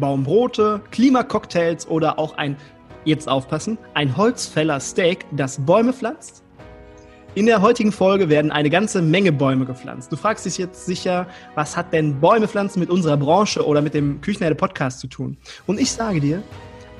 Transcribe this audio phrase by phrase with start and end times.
[0.00, 2.56] Baumbrote, Klimacocktails oder auch ein,
[3.04, 6.42] jetzt aufpassen, ein Holzfäller Steak, das Bäume pflanzt?
[7.34, 10.12] In der heutigen Folge werden eine ganze Menge Bäume gepflanzt.
[10.12, 13.94] Du fragst dich jetzt sicher, was hat denn Bäume pflanzen mit unserer Branche oder mit
[13.94, 15.38] dem Küchenherde Podcast zu tun?
[15.66, 16.42] Und ich sage dir,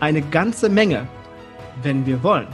[0.00, 1.06] eine ganze Menge,
[1.82, 2.48] wenn wir wollen.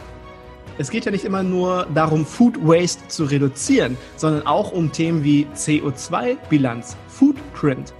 [0.76, 5.22] Es geht ja nicht immer nur darum, Food Waste zu reduzieren, sondern auch um Themen
[5.22, 7.94] wie CO2-Bilanz, Footprint.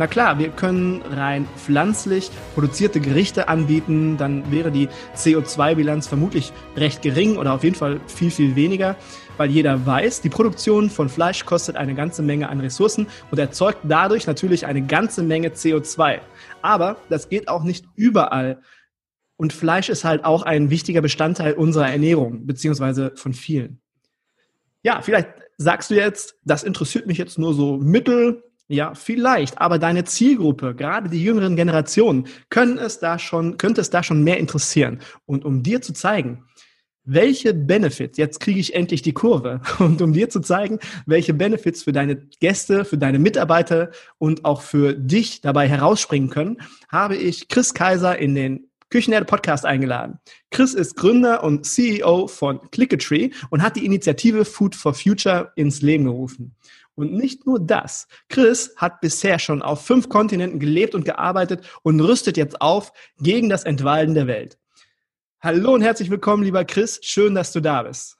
[0.00, 7.02] Na klar, wir können rein pflanzlich produzierte Gerichte anbieten, dann wäre die CO2-Bilanz vermutlich recht
[7.02, 8.96] gering oder auf jeden Fall viel, viel weniger,
[9.36, 13.80] weil jeder weiß, die Produktion von Fleisch kostet eine ganze Menge an Ressourcen und erzeugt
[13.82, 16.20] dadurch natürlich eine ganze Menge CO2.
[16.62, 18.62] Aber das geht auch nicht überall
[19.36, 23.82] und Fleisch ist halt auch ein wichtiger Bestandteil unserer Ernährung, beziehungsweise von vielen.
[24.82, 28.44] Ja, vielleicht sagst du jetzt, das interessiert mich jetzt nur so mittel.
[28.70, 33.90] Ja, vielleicht, aber deine Zielgruppe, gerade die jüngeren Generationen, können es da schon, könnte es
[33.90, 35.00] da schon mehr interessieren.
[35.26, 36.44] Und um dir zu zeigen,
[37.02, 41.82] welche Benefits, jetzt kriege ich endlich die Kurve, und um dir zu zeigen, welche Benefits
[41.82, 47.48] für deine Gäste, für deine Mitarbeiter und auch für dich dabei herausspringen können, habe ich
[47.48, 50.18] Chris Kaiser in den Küchenherde Podcast eingeladen.
[50.50, 55.82] Chris ist Gründer und CEO von Clickatree und hat die Initiative Food for Future ins
[55.82, 56.56] Leben gerufen.
[57.00, 58.06] Und nicht nur das.
[58.28, 63.48] Chris hat bisher schon auf fünf Kontinenten gelebt und gearbeitet und rüstet jetzt auf gegen
[63.48, 64.58] das Entwalden der Welt.
[65.40, 67.00] Hallo und herzlich willkommen, lieber Chris.
[67.02, 68.19] Schön, dass du da bist.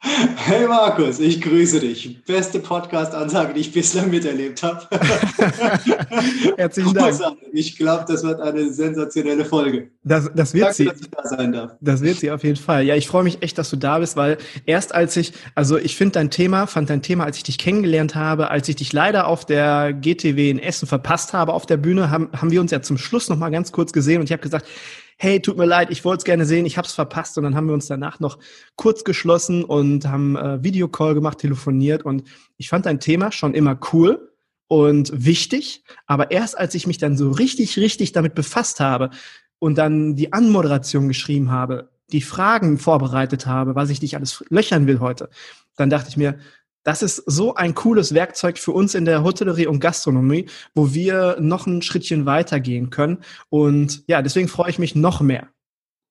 [0.00, 2.22] Hey Markus, ich grüße dich.
[2.24, 4.86] Beste Podcast-Ansage, die ich bislang miterlebt habe.
[6.56, 7.18] Herzlichen Dank.
[7.52, 9.90] Ich glaube, das wird eine sensationelle Folge.
[10.04, 10.84] Das, das wird Danke, sie.
[10.84, 11.72] Dass ich da sein darf.
[11.80, 12.84] Das wird sie auf jeden Fall.
[12.84, 15.96] Ja, ich freue mich echt, dass du da bist, weil erst als ich, also ich
[15.96, 19.26] finde dein Thema, fand dein Thema, als ich dich kennengelernt habe, als ich dich leider
[19.26, 22.82] auf der GTW in Essen verpasst habe auf der Bühne, haben, haben wir uns ja
[22.82, 24.66] zum Schluss noch mal ganz kurz gesehen und ich habe gesagt,
[25.16, 27.38] hey, tut mir leid, ich wollte es gerne sehen, ich habe es verpasst.
[27.38, 28.38] Und dann haben wir uns danach noch
[28.76, 32.04] kurz geschlossen und haben äh, Videocall gemacht, telefoniert.
[32.04, 32.24] Und
[32.56, 34.32] ich fand dein Thema schon immer cool
[34.68, 35.84] und wichtig.
[36.06, 39.10] Aber erst als ich mich dann so richtig, richtig damit befasst habe
[39.58, 44.86] und dann die Anmoderation geschrieben habe, die Fragen vorbereitet habe, was ich dich alles löchern
[44.86, 45.28] will heute,
[45.76, 46.38] dann dachte ich mir,
[46.86, 51.36] das ist so ein cooles Werkzeug für uns in der Hotellerie und Gastronomie, wo wir
[51.40, 53.24] noch ein Schrittchen weitergehen können.
[53.48, 55.48] Und ja, deswegen freue ich mich noch mehr.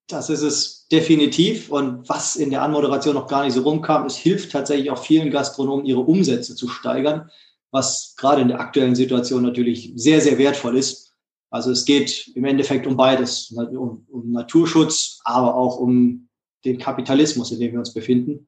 [0.06, 1.70] Das ist es definitiv.
[1.70, 5.30] Und was in der Anmoderation noch gar nicht so rumkam, es hilft tatsächlich auch vielen
[5.30, 7.30] Gastronomen, ihre Umsätze zu steigern,
[7.70, 11.14] was gerade in der aktuellen Situation natürlich sehr, sehr wertvoll ist.
[11.48, 16.28] Also es geht im Endeffekt um beides, um, um Naturschutz, aber auch um
[16.66, 18.46] den Kapitalismus, in dem wir uns befinden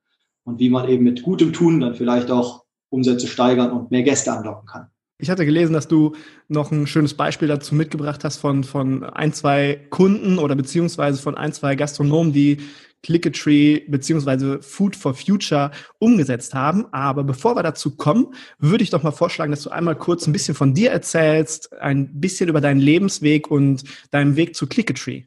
[0.48, 4.32] und wie man eben mit gutem Tun dann vielleicht auch Umsätze steigern und mehr Gäste
[4.32, 4.86] anlocken kann.
[5.20, 6.14] Ich hatte gelesen, dass du
[6.46, 11.36] noch ein schönes Beispiel dazu mitgebracht hast von, von ein, zwei Kunden oder beziehungsweise von
[11.36, 12.58] ein, zwei Gastronomen, die
[13.02, 16.86] Clickatree beziehungsweise Food for Future umgesetzt haben.
[16.92, 18.28] Aber bevor wir dazu kommen,
[18.58, 22.20] würde ich doch mal vorschlagen, dass du einmal kurz ein bisschen von dir erzählst, ein
[22.20, 25.24] bisschen über deinen Lebensweg und deinen Weg zu Clickatree.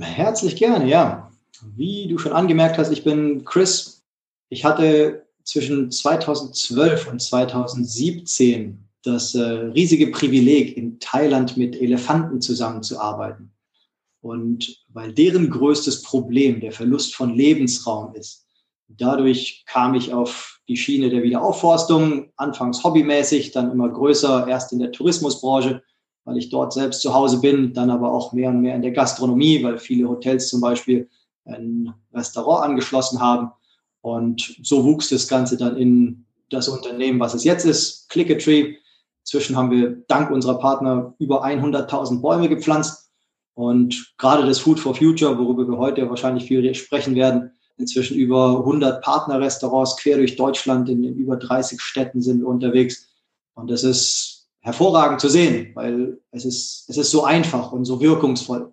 [0.00, 1.30] Herzlich gerne, ja.
[1.76, 4.01] Wie du schon angemerkt hast, ich bin Chris,
[4.52, 13.54] ich hatte zwischen 2012 und 2017 das äh, riesige Privileg, in Thailand mit Elefanten zusammenzuarbeiten.
[14.20, 18.46] Und weil deren größtes Problem der Verlust von Lebensraum ist,
[18.88, 24.80] dadurch kam ich auf die Schiene der Wiederaufforstung, anfangs hobbymäßig, dann immer größer, erst in
[24.80, 25.82] der Tourismusbranche,
[26.24, 28.92] weil ich dort selbst zu Hause bin, dann aber auch mehr und mehr in der
[28.92, 31.08] Gastronomie, weil viele Hotels zum Beispiel
[31.46, 33.50] ein Restaurant angeschlossen haben.
[34.02, 38.74] Und so wuchs das Ganze dann in das Unternehmen, was es jetzt ist, Clickatree.
[39.20, 43.10] Inzwischen haben wir dank unserer Partner über 100.000 Bäume gepflanzt.
[43.54, 48.58] Und gerade das Food for Future, worüber wir heute wahrscheinlich viel sprechen werden, inzwischen über
[48.58, 53.08] 100 Partnerrestaurants quer durch Deutschland in, in über 30 Städten sind wir unterwegs.
[53.54, 58.00] Und das ist hervorragend zu sehen, weil es ist, es ist so einfach und so
[58.00, 58.72] wirkungsvoll.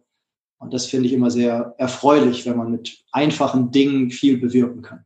[0.60, 5.06] Und das finde ich immer sehr erfreulich, wenn man mit einfachen Dingen viel bewirken kann.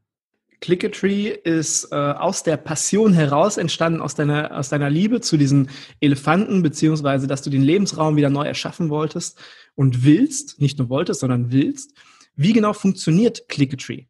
[0.64, 5.70] Clicketree ist äh, aus der Passion heraus entstanden, aus deiner, aus deiner Liebe zu diesen
[6.00, 9.38] Elefanten, beziehungsweise dass du den Lebensraum wieder neu erschaffen wolltest
[9.76, 11.94] und willst, nicht nur wolltest, sondern willst.
[12.38, 14.06] Wie genau funktioniert Clicketree?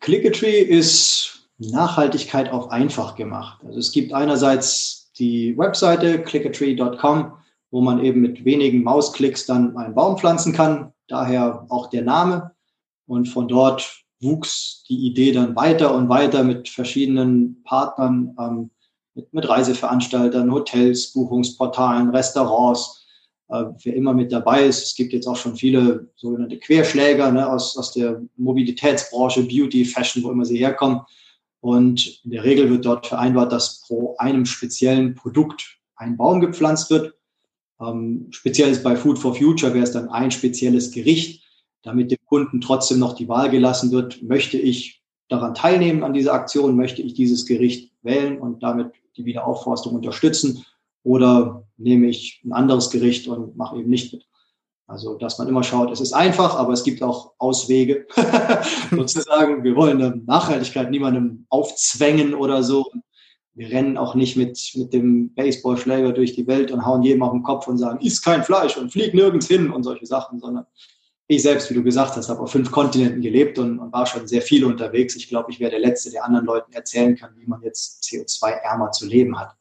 [0.00, 3.62] Clicketree ist Nachhaltigkeit auch einfach gemacht.
[3.64, 7.32] Also es gibt einerseits die Webseite clicketree.com,
[7.70, 10.92] wo man eben mit wenigen Mausklicks dann einen Baum pflanzen kann.
[11.08, 12.50] Daher auch der Name.
[13.06, 18.70] Und von dort wuchs die Idee dann weiter und weiter mit verschiedenen Partnern, ähm,
[19.14, 23.06] mit, mit Reiseveranstaltern, Hotels, Buchungsportalen, Restaurants,
[23.48, 24.82] äh, wer immer mit dabei ist.
[24.84, 30.22] Es gibt jetzt auch schon viele sogenannte Querschläger ne, aus, aus der Mobilitätsbranche, Beauty, Fashion,
[30.22, 31.00] wo immer sie herkommen.
[31.60, 36.90] Und in der Regel wird dort vereinbart, dass pro einem speziellen Produkt ein Baum gepflanzt
[36.90, 37.14] wird.
[37.80, 41.42] Ähm, speziell ist bei Food for Future wäre es dann ein spezielles Gericht,
[41.82, 46.76] damit Kunden trotzdem noch die Wahl gelassen wird, möchte ich daran teilnehmen an dieser Aktion,
[46.76, 50.64] möchte ich dieses Gericht wählen und damit die Wiederaufforstung unterstützen
[51.02, 54.26] oder nehme ich ein anderes Gericht und mache eben nicht mit.
[54.88, 58.06] Also, dass man immer schaut, es ist einfach, aber es gibt auch Auswege,
[58.90, 59.64] sozusagen.
[59.64, 62.86] Wir wollen eine Nachhaltigkeit niemandem aufzwängen oder so.
[63.54, 67.32] Wir rennen auch nicht mit, mit dem Baseballschläger durch die Welt und hauen jedem auf
[67.32, 70.66] den Kopf und sagen, isst kein Fleisch und flieg nirgends hin und solche Sachen, sondern
[71.28, 74.28] ich selbst, wie du gesagt hast, habe auf fünf Kontinenten gelebt und, und war schon
[74.28, 75.16] sehr viel unterwegs.
[75.16, 78.92] Ich glaube, ich wäre der Letzte, der anderen Leuten erzählen kann, wie man jetzt CO2-ärmer
[78.92, 79.56] zu leben hat.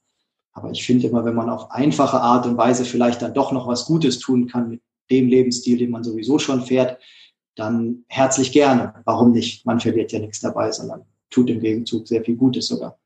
[0.51, 3.67] Aber ich finde immer, wenn man auf einfache Art und Weise vielleicht dann doch noch
[3.67, 7.01] was Gutes tun kann mit dem Lebensstil, den man sowieso schon fährt,
[7.55, 8.93] dann herzlich gerne.
[9.05, 9.65] Warum nicht?
[9.65, 12.99] Man verliert ja nichts dabei, sondern tut im Gegenzug sehr viel Gutes sogar.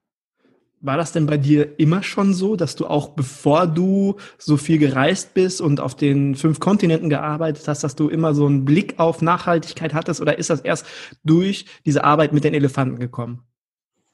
[0.81, 4.77] War das denn bei dir immer schon so, dass du auch bevor du so viel
[4.77, 8.97] gereist bist und auf den fünf Kontinenten gearbeitet hast, dass du immer so einen Blick
[8.97, 10.85] auf Nachhaltigkeit hattest oder ist das erst
[11.25, 13.41] durch diese Arbeit mit den Elefanten gekommen?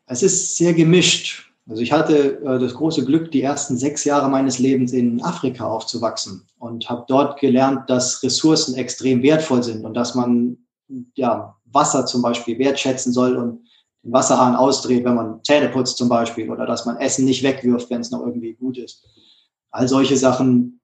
[0.07, 1.51] Es ist sehr gemischt.
[1.67, 5.65] Also ich hatte äh, das große Glück, die ersten sechs Jahre meines Lebens in Afrika
[5.67, 10.57] aufzuwachsen und habe dort gelernt, dass Ressourcen extrem wertvoll sind und dass man
[11.15, 13.64] ja Wasser zum Beispiel wertschätzen soll und
[14.05, 17.89] den Wasserhahn ausdreht, wenn man Zähne putzt zum Beispiel oder dass man Essen nicht wegwirft,
[17.89, 19.05] wenn es noch irgendwie gut ist.
[19.71, 20.79] All solche Sachen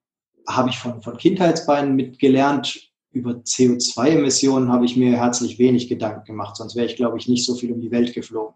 [0.48, 2.90] habe ich von, von Kindheitsbeinen mitgelernt.
[3.12, 7.46] Über CO2-Emissionen habe ich mir herzlich wenig Gedanken gemacht, sonst wäre ich, glaube ich, nicht
[7.46, 8.54] so viel um die Welt geflogen.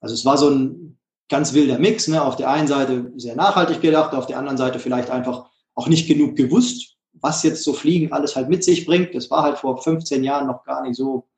[0.00, 0.98] Also es war so ein
[1.28, 2.08] ganz wilder Mix.
[2.08, 2.22] Ne?
[2.22, 6.08] Auf der einen Seite sehr nachhaltig gedacht, auf der anderen Seite vielleicht einfach auch nicht
[6.08, 9.14] genug gewusst, was jetzt so Fliegen alles halt mit sich bringt.
[9.14, 11.28] Das war halt vor 15 Jahren noch gar nicht so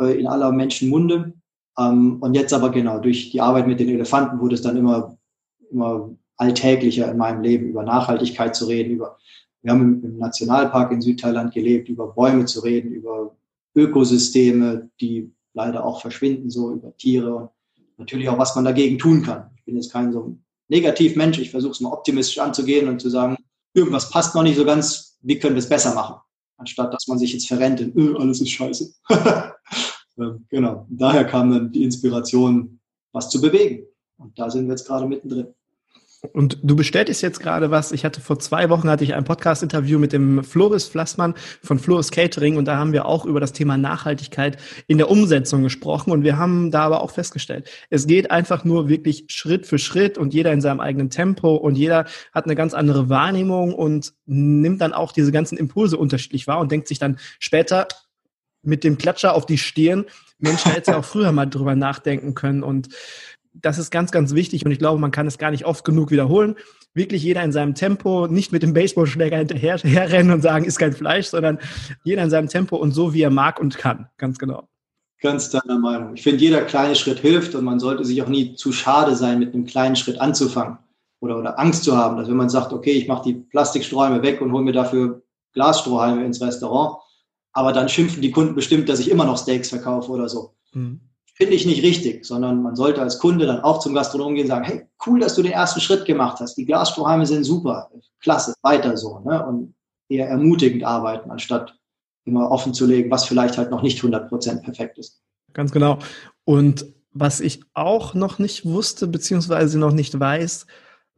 [0.00, 1.34] äh, in aller Menschen Munde.
[1.78, 5.16] Ähm, und jetzt aber genau, durch die Arbeit mit den Elefanten wurde es dann immer,
[5.70, 9.18] immer alltäglicher in meinem Leben, über Nachhaltigkeit zu reden, über,
[9.62, 13.36] wir haben im Nationalpark in Südthailand gelebt, über Bäume zu reden, über
[13.74, 17.50] Ökosysteme, die leider auch verschwinden, so über Tiere und
[17.98, 19.50] natürlich auch, was man dagegen tun kann.
[19.56, 20.36] Ich bin jetzt kein so
[20.68, 23.36] Negativmensch, ich versuche es mal optimistisch anzugehen und zu sagen,
[23.74, 26.16] irgendwas passt noch nicht so ganz, wie können wir es besser machen?
[26.56, 28.92] Anstatt dass man sich jetzt verrennt in, öh, alles ist scheiße.
[30.20, 32.80] Ähm, genau, daher kam dann die Inspiration,
[33.12, 33.86] was zu bewegen.
[34.18, 35.54] Und da sind wir jetzt gerade mittendrin.
[36.32, 37.92] Und du bestätigst jetzt gerade was.
[37.92, 42.10] Ich hatte vor zwei Wochen hatte ich ein Podcast-Interview mit dem Floris Flassmann von Floris
[42.10, 46.22] Catering und da haben wir auch über das Thema Nachhaltigkeit in der Umsetzung gesprochen und
[46.22, 50.34] wir haben da aber auch festgestellt, es geht einfach nur wirklich Schritt für Schritt und
[50.34, 54.92] jeder in seinem eigenen Tempo und jeder hat eine ganz andere Wahrnehmung und nimmt dann
[54.92, 57.88] auch diese ganzen Impulse unterschiedlich wahr und denkt sich dann später
[58.62, 60.06] mit dem Klatscher auf die Stirn,
[60.38, 62.88] Mensch, da hätte ja auch früher mal drüber nachdenken können und
[63.52, 66.10] das ist ganz, ganz wichtig und ich glaube, man kann es gar nicht oft genug
[66.10, 66.56] wiederholen.
[66.94, 70.92] Wirklich jeder in seinem Tempo, nicht mit dem Baseballschläger hinterher herrennen und sagen, ist kein
[70.92, 71.58] Fleisch, sondern
[72.04, 74.08] jeder in seinem Tempo und so, wie er mag und kann.
[74.18, 74.68] Ganz genau.
[75.20, 76.14] Ganz deiner Meinung.
[76.14, 79.38] Ich finde, jeder kleine Schritt hilft und man sollte sich auch nie zu schade sein,
[79.38, 80.78] mit einem kleinen Schritt anzufangen
[81.20, 84.40] oder, oder Angst zu haben, dass wenn man sagt, okay, ich mache die Plastikstrohhalme weg
[84.40, 86.96] und hole mir dafür Glasstrohhalme ins Restaurant,
[87.52, 90.54] aber dann schimpfen die Kunden bestimmt, dass ich immer noch Steaks verkaufe oder so.
[90.72, 91.00] Mhm
[91.40, 94.50] finde ich nicht richtig, sondern man sollte als Kunde dann auch zum Gastronomen gehen und
[94.50, 96.54] sagen, hey, cool, dass du den ersten Schritt gemacht hast.
[96.56, 97.90] Die Glasstrohhalme sind super,
[98.20, 99.20] klasse, weiter so.
[99.20, 99.46] Ne?
[99.46, 99.74] Und
[100.10, 101.74] eher ermutigend arbeiten, anstatt
[102.26, 105.22] immer offen zu legen, was vielleicht halt noch nicht 100% perfekt ist.
[105.54, 105.98] Ganz genau.
[106.44, 110.66] Und was ich auch noch nicht wusste, beziehungsweise noch nicht weiß,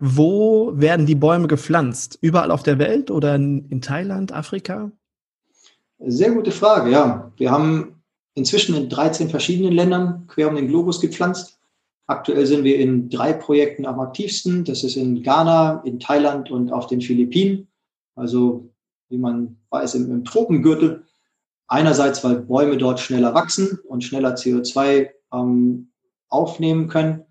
[0.05, 2.19] Wo werden die Bäume gepflanzt?
[2.21, 4.91] Überall auf der Welt oder in Thailand, Afrika?
[6.07, 7.33] Sehr gute Frage, ja.
[7.37, 8.03] Wir haben
[8.35, 11.61] inzwischen in 13 verschiedenen Ländern quer um den Globus gepflanzt.
[12.07, 14.65] Aktuell sind wir in drei Projekten am aktivsten.
[14.65, 17.69] Das ist in Ghana, in Thailand und auf den Philippinen.
[18.17, 18.69] Also,
[19.11, 21.05] wie man weiß, im, im Tropengürtel.
[21.69, 25.93] Einerseits, weil Bäume dort schneller wachsen und schneller CO2 ähm,
[26.29, 27.25] aufnehmen können.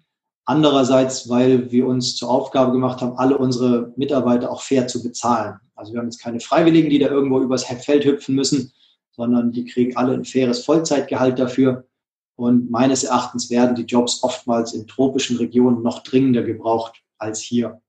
[0.45, 5.59] Andererseits, weil wir uns zur Aufgabe gemacht haben, alle unsere Mitarbeiter auch fair zu bezahlen.
[5.75, 8.71] Also wir haben jetzt keine Freiwilligen, die da irgendwo übers Feld hüpfen müssen,
[9.11, 11.85] sondern die kriegen alle ein faires Vollzeitgehalt dafür.
[12.35, 17.81] Und meines Erachtens werden die Jobs oftmals in tropischen Regionen noch dringender gebraucht als hier.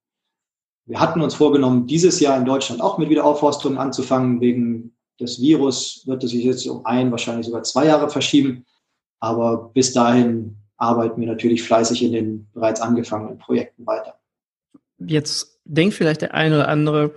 [0.85, 4.41] Wir hatten uns vorgenommen, dieses Jahr in Deutschland auch mit Wiederaufforstung anzufangen.
[4.41, 8.67] Wegen des Virus wird es sich jetzt um ein, wahrscheinlich sogar zwei Jahre verschieben.
[9.21, 14.19] Aber bis dahin arbeiten wir natürlich fleißig in den bereits angefangenen Projekten weiter.
[14.99, 17.13] Jetzt denkt vielleicht der eine oder andere,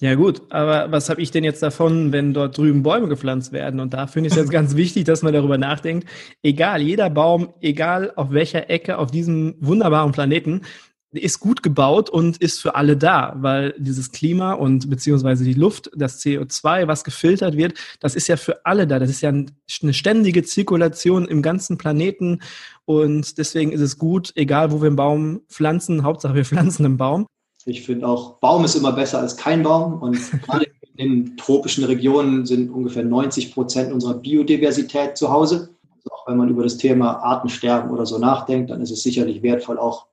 [0.00, 3.80] ja gut, aber was habe ich denn jetzt davon, wenn dort drüben Bäume gepflanzt werden?
[3.80, 6.08] Und da finde ich es jetzt ganz wichtig, dass man darüber nachdenkt.
[6.42, 10.62] Egal, jeder Baum, egal auf welcher Ecke auf diesem wunderbaren Planeten,
[11.12, 15.90] ist gut gebaut und ist für alle da, weil dieses Klima und beziehungsweise die Luft,
[15.96, 18.98] das CO2, was gefiltert wird, das ist ja für alle da.
[18.98, 22.40] Das ist ja eine ständige Zirkulation im ganzen Planeten
[22.84, 26.96] und deswegen ist es gut, egal wo wir einen Baum pflanzen, Hauptsache wir pflanzen einen
[26.98, 27.26] Baum.
[27.64, 32.44] Ich finde auch, Baum ist immer besser als kein Baum und gerade in tropischen Regionen
[32.44, 35.70] sind ungefähr 90 Prozent unserer Biodiversität zu Hause.
[35.94, 39.42] Also auch wenn man über das Thema Artensterben oder so nachdenkt, dann ist es sicherlich
[39.42, 40.06] wertvoll, auch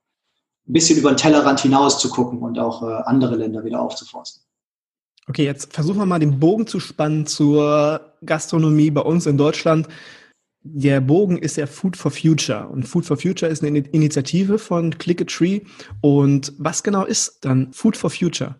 [0.68, 4.42] ein bisschen über den Tellerrand hinaus zu gucken und auch äh, andere Länder wieder aufzuforsten.
[5.28, 9.88] Okay, jetzt versuchen wir mal den Bogen zu spannen zur Gastronomie bei uns in Deutschland.
[10.62, 14.96] Der Bogen ist ja Food for Future und Food for Future ist eine Initiative von
[14.98, 15.60] Click a Tree.
[16.00, 18.56] Und was genau ist dann Food for Future?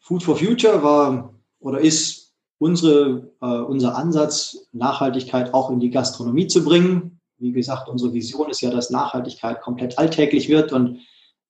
[0.00, 6.46] Food for Future war oder ist unsere, äh, unser Ansatz, Nachhaltigkeit auch in die Gastronomie
[6.46, 7.20] zu bringen.
[7.38, 11.00] Wie gesagt, unsere Vision ist ja, dass Nachhaltigkeit komplett alltäglich wird und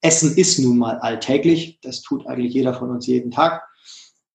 [0.04, 1.80] Essen ist nun mal alltäglich.
[1.80, 3.62] Das tut eigentlich jeder von uns jeden Tag.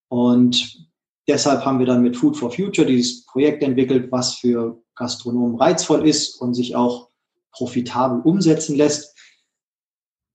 [0.07, 0.89] Und
[1.27, 6.07] deshalb haben wir dann mit Food for Future dieses Projekt entwickelt, was für Gastronomen reizvoll
[6.07, 7.09] ist und sich auch
[7.51, 9.15] profitabel umsetzen lässt.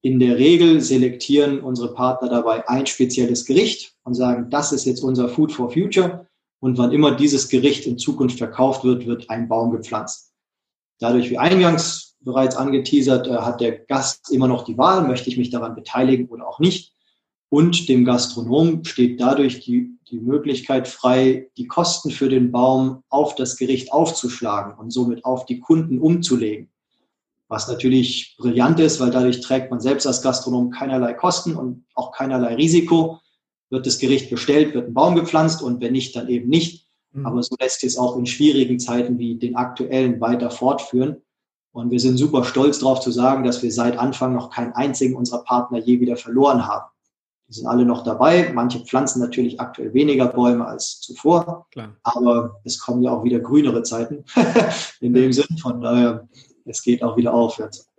[0.02, 5.02] In der Regel selektieren unsere Partner dabei ein spezielles Gericht und sagen, das ist jetzt
[5.02, 6.28] unser Food for Future.
[6.60, 10.32] Und wann immer dieses Gericht in Zukunft verkauft wird, wird ein Baum gepflanzt.
[11.00, 15.36] Dadurch, wie eingangs bereits angeteasert, äh, hat der Gast immer noch die Wahl, möchte ich
[15.36, 16.94] mich daran beteiligen oder auch nicht.
[17.48, 23.36] Und dem Gastronom steht dadurch die, die Möglichkeit frei, die Kosten für den Baum auf
[23.36, 26.70] das Gericht aufzuschlagen und somit auf die Kunden umzulegen.
[27.46, 32.10] Was natürlich brillant ist, weil dadurch trägt man selbst als Gastronom keinerlei Kosten und auch
[32.10, 33.20] keinerlei Risiko.
[33.70, 36.88] Wird das Gericht bestellt, wird ein Baum gepflanzt und wenn nicht, dann eben nicht.
[37.12, 37.26] Mhm.
[37.26, 41.18] Aber so lässt es auch in schwierigen Zeiten wie den aktuellen weiter fortführen.
[41.74, 45.16] Und wir sind super stolz darauf zu sagen, dass wir seit Anfang noch keinen einzigen
[45.16, 46.84] unserer Partner je wieder verloren haben.
[47.48, 48.52] Die sind alle noch dabei.
[48.54, 51.66] Manche pflanzen natürlich aktuell weniger Bäume als zuvor.
[51.72, 51.96] Klar.
[52.04, 54.24] Aber es kommen ja auch wieder grünere Zeiten
[55.00, 55.58] in dem Sinn.
[55.60, 56.28] Von daher,
[56.64, 57.90] es geht auch wieder aufwärts.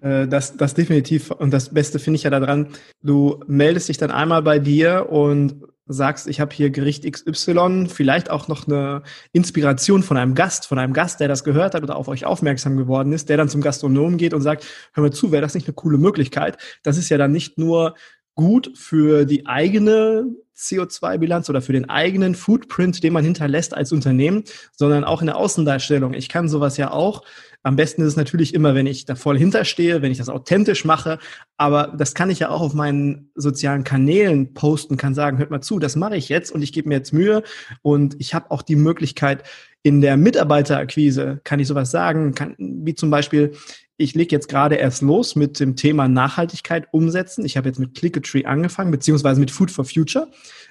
[0.00, 1.30] Äh, das, das definitiv.
[1.30, 2.68] Und das Beste finde ich ja daran,
[3.02, 8.30] du meldest dich dann einmal bei dir und sagst, ich habe hier Gericht XY, vielleicht
[8.30, 11.96] auch noch eine Inspiration von einem Gast, von einem Gast, der das gehört hat oder
[11.96, 15.30] auf euch aufmerksam geworden ist, der dann zum Gastronomen geht und sagt, hör mal zu,
[15.30, 16.56] wäre das nicht eine coole Möglichkeit?
[16.82, 17.94] Das ist ja dann nicht nur
[18.34, 20.26] gut für die eigene
[20.56, 25.36] CO2-Bilanz oder für den eigenen Footprint, den man hinterlässt als Unternehmen, sondern auch in der
[25.36, 26.14] Außendarstellung.
[26.14, 27.22] Ich kann sowas ja auch
[27.64, 30.84] am besten ist es natürlich immer, wenn ich da voll hinterstehe, wenn ich das authentisch
[30.84, 31.18] mache.
[31.56, 35.62] Aber das kann ich ja auch auf meinen sozialen Kanälen posten, kann sagen, hört mal
[35.62, 37.42] zu, das mache ich jetzt und ich gebe mir jetzt Mühe.
[37.80, 39.44] Und ich habe auch die Möglichkeit,
[39.82, 43.52] in der Mitarbeiterakquise kann ich sowas sagen, kann, wie zum Beispiel,
[43.96, 47.44] ich lege jetzt gerade erst los mit dem Thema Nachhaltigkeit umsetzen.
[47.44, 50.30] Ich habe jetzt mit Clickatree angefangen, beziehungsweise mit Food for Future.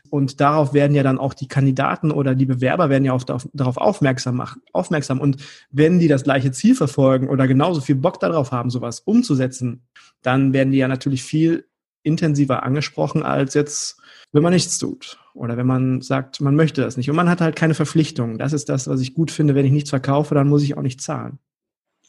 [0.09, 3.77] Und darauf werden ja dann auch die Kandidaten oder die Bewerber werden ja auch darauf
[3.77, 5.21] aufmerksam machen, aufmerksam.
[5.21, 5.37] Und
[5.71, 9.83] wenn die das gleiche Ziel verfolgen oder genauso viel Bock darauf haben, sowas umzusetzen,
[10.21, 11.65] dann werden die ja natürlich viel
[12.03, 14.01] intensiver angesprochen als jetzt,
[14.33, 15.17] wenn man nichts tut.
[15.33, 17.09] Oder wenn man sagt, man möchte das nicht.
[17.09, 18.37] Und man hat halt keine Verpflichtungen.
[18.37, 19.55] Das ist das, was ich gut finde.
[19.55, 21.39] Wenn ich nichts verkaufe, dann muss ich auch nicht zahlen.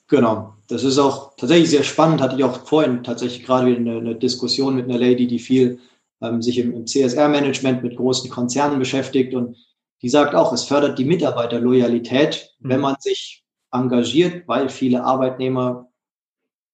[0.08, 0.54] Genau.
[0.68, 2.20] Das ist auch tatsächlich sehr spannend.
[2.20, 5.78] Hatte ich auch vorhin tatsächlich gerade wieder eine, eine Diskussion mit einer Lady, die viel
[6.20, 9.56] ähm, sich im, im CSR-Management mit großen Konzernen beschäftigt und
[10.02, 12.68] die sagt auch, es fördert die Mitarbeiterloyalität, mhm.
[12.68, 15.88] wenn man sich engagiert, weil viele Arbeitnehmer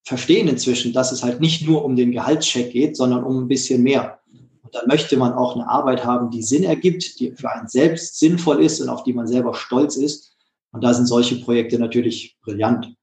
[0.04, 3.82] verstehen inzwischen, dass es halt nicht nur um den Gehaltscheck geht, sondern um ein bisschen
[3.82, 4.20] mehr.
[4.62, 8.18] Und dann möchte man auch eine Arbeit haben, die Sinn ergibt, die für einen selbst
[8.18, 10.36] sinnvoll ist und auf die man selber stolz ist.
[10.72, 12.94] Und da sind solche Projekte natürlich brillant.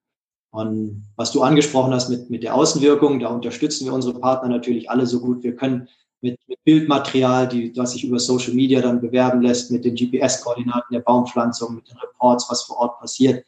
[0.52, 4.90] Und was du angesprochen hast mit, mit der Außenwirkung, da unterstützen wir unsere Partner natürlich
[4.90, 5.88] alle so gut wir können
[6.22, 10.94] mit, mit Bildmaterial, die, was sich über Social Media dann bewerben lässt, mit den GPS-Koordinaten
[10.94, 13.44] der Baumpflanzung, mit den Reports, was vor Ort passiert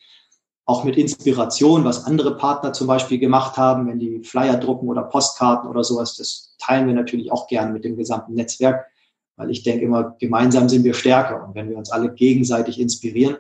[0.70, 5.02] auch mit Inspiration, was andere Partner zum Beispiel gemacht haben, wenn die Flyer drucken oder
[5.02, 6.16] Postkarten oder sowas.
[6.16, 8.86] Das teilen wir natürlich auch gern mit dem gesamten Netzwerk,
[9.36, 11.44] weil ich denke immer, gemeinsam sind wir stärker.
[11.44, 13.38] Und wenn wir uns alle gegenseitig inspirieren,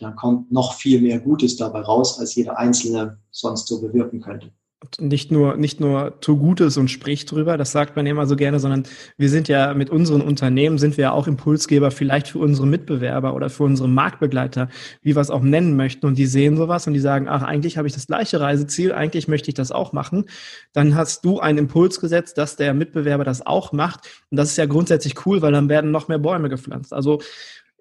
[0.00, 4.50] dann kommt noch viel mehr Gutes dabei raus, als jeder Einzelne sonst so bewirken könnte
[4.98, 8.58] nicht nur, nicht nur tu Gutes und sprich drüber, das sagt man immer so gerne,
[8.58, 8.84] sondern
[9.18, 13.34] wir sind ja mit unseren Unternehmen, sind wir ja auch Impulsgeber vielleicht für unsere Mitbewerber
[13.34, 14.68] oder für unsere Marktbegleiter,
[15.02, 16.06] wie wir es auch nennen möchten.
[16.06, 19.28] Und die sehen sowas und die sagen, ach, eigentlich habe ich das gleiche Reiseziel, eigentlich
[19.28, 20.24] möchte ich das auch machen.
[20.72, 24.08] Dann hast du einen Impuls gesetzt, dass der Mitbewerber das auch macht.
[24.30, 26.94] Und das ist ja grundsätzlich cool, weil dann werden noch mehr Bäume gepflanzt.
[26.94, 27.20] Also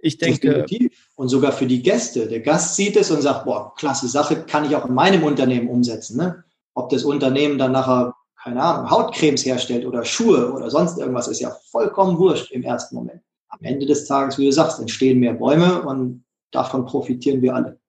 [0.01, 0.39] ich denke.
[0.39, 1.09] Definitiv.
[1.15, 2.27] Und sogar für die Gäste.
[2.27, 5.69] Der Gast sieht es und sagt, boah, klasse Sache, kann ich auch in meinem Unternehmen
[5.69, 6.17] umsetzen.
[6.17, 6.43] Ne?
[6.79, 11.41] ob das Unternehmen dann nachher, keine Ahnung, Hautcremes herstellt oder Schuhe oder sonst irgendwas, ist
[11.41, 13.21] ja vollkommen wurscht im ersten Moment.
[13.49, 17.79] Am Ende des Tages, wie du sagst, entstehen mehr Bäume und davon profitieren wir alle.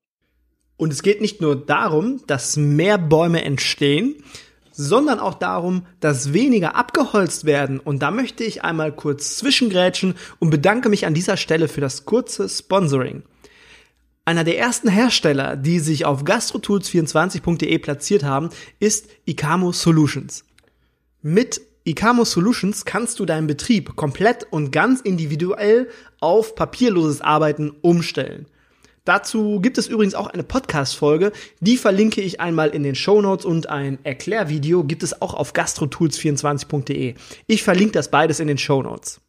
[0.76, 4.24] Und es geht nicht nur darum, dass mehr Bäume entstehen,
[4.80, 7.78] sondern auch darum, dass weniger abgeholzt werden.
[7.78, 12.06] Und da möchte ich einmal kurz zwischengrätschen und bedanke mich an dieser Stelle für das
[12.06, 13.22] kurze Sponsoring.
[14.24, 20.44] Einer der ersten Hersteller, die sich auf gastrotools24.de platziert haben, ist Icamo Solutions.
[21.20, 25.88] Mit Icamo Solutions kannst du deinen Betrieb komplett und ganz individuell
[26.20, 28.46] auf papierloses Arbeiten umstellen.
[29.04, 33.46] Dazu gibt es übrigens auch eine Podcast-Folge, die verlinke ich einmal in den Show Notes
[33.46, 37.14] und ein Erklärvideo gibt es auch auf gastrotools24.de.
[37.46, 39.20] Ich verlinke das beides in den Show Notes.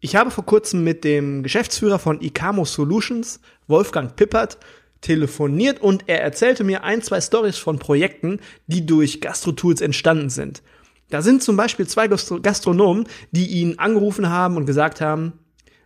[0.00, 4.58] Ich habe vor kurzem mit dem Geschäftsführer von Icamo Solutions, Wolfgang Pippert,
[5.00, 10.62] telefoniert und er erzählte mir ein, zwei Stories von Projekten, die durch GastroTools entstanden sind.
[11.08, 15.32] Da sind zum Beispiel zwei Gastronomen, die ihn angerufen haben und gesagt haben,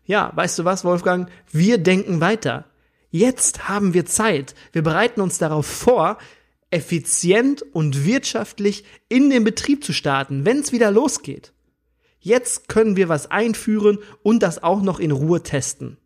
[0.05, 2.67] ja, weißt du was, Wolfgang, wir denken weiter.
[3.17, 4.57] Jetzt haben wir Zeit.
[4.73, 6.19] Wir bereiten uns darauf vor,
[6.71, 11.53] effizient und wirtschaftlich in den Betrieb zu starten, wenn es wieder losgeht.
[12.19, 15.97] Jetzt können wir was einführen und das auch noch in Ruhe testen.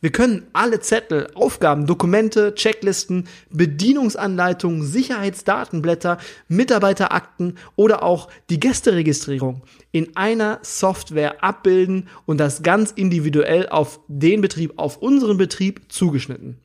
[0.00, 10.16] Wir können alle Zettel, Aufgaben, Dokumente, Checklisten, Bedienungsanleitungen, Sicherheitsdatenblätter, Mitarbeiterakten oder auch die Gästeregistrierung in
[10.16, 16.58] einer Software abbilden und das ganz individuell auf den Betrieb, auf unseren Betrieb zugeschnitten.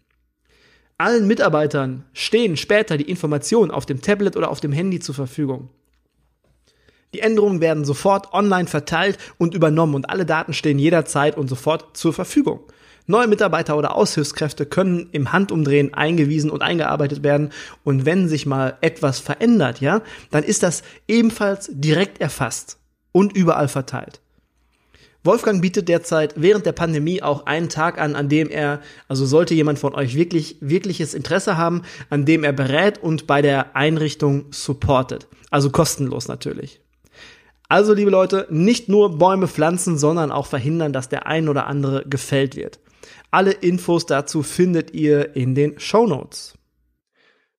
[0.97, 5.69] Allen Mitarbeitern stehen später die Informationen auf dem Tablet oder auf dem Handy zur Verfügung.
[7.13, 11.97] Die Änderungen werden sofort online verteilt und übernommen und alle Daten stehen jederzeit und sofort
[11.97, 12.61] zur Verfügung.
[13.05, 17.49] Neue Mitarbeiter oder Aushilfskräfte können im Handumdrehen eingewiesen und eingearbeitet werden.
[17.83, 22.77] Und wenn sich mal etwas verändert, ja, dann ist das ebenfalls direkt erfasst
[23.11, 24.21] und überall verteilt.
[25.25, 29.53] Wolfgang bietet derzeit während der Pandemie auch einen Tag an, an dem er, also sollte
[29.53, 34.45] jemand von euch wirklich, wirkliches Interesse haben, an dem er berät und bei der Einrichtung
[34.51, 35.27] supportet.
[35.49, 36.81] Also kostenlos natürlich.
[37.69, 42.03] Also, liebe Leute, nicht nur Bäume pflanzen, sondern auch verhindern, dass der ein oder andere
[42.05, 42.79] gefällt wird.
[43.33, 46.53] Alle Infos dazu findet ihr in den Show Notes.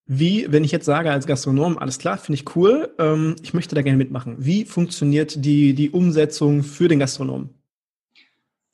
[0.06, 3.74] Wie, wenn ich jetzt sage als Gastronom, alles klar, finde ich cool, ähm, ich möchte
[3.74, 4.36] da gerne mitmachen.
[4.38, 7.50] Wie funktioniert die, die Umsetzung für den Gastronomen?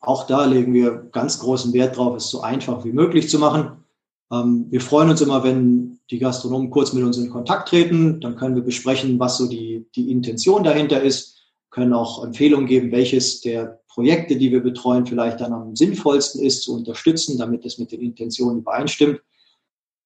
[0.01, 3.83] Auch da legen wir ganz großen Wert drauf, es so einfach wie möglich zu machen.
[4.31, 8.21] Ähm, wir freuen uns immer, wenn die Gastronomen kurz mit uns in Kontakt treten.
[8.21, 11.39] Dann können wir besprechen, was so die, die Intention dahinter ist,
[11.71, 16.63] können auch Empfehlungen geben, welches der Projekte, die wir betreuen, vielleicht dann am sinnvollsten ist
[16.63, 19.21] zu unterstützen, damit es mit den Intentionen übereinstimmt.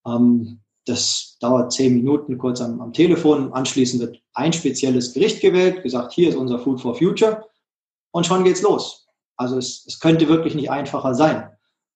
[0.07, 3.53] Ähm, das dauert zehn Minuten kurz am, am, Telefon.
[3.53, 7.45] Anschließend wird ein spezielles Gericht gewählt, gesagt, hier ist unser Food for Future
[8.11, 9.07] und schon geht's los.
[9.37, 11.51] Also es, es könnte wirklich nicht einfacher sein.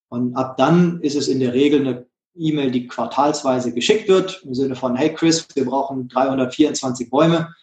[0.09, 4.55] Und ab dann ist es in der Regel eine E-Mail, die quartalsweise geschickt wird, im
[4.55, 7.53] Sinne von, hey Chris, wir brauchen 324 Bäume.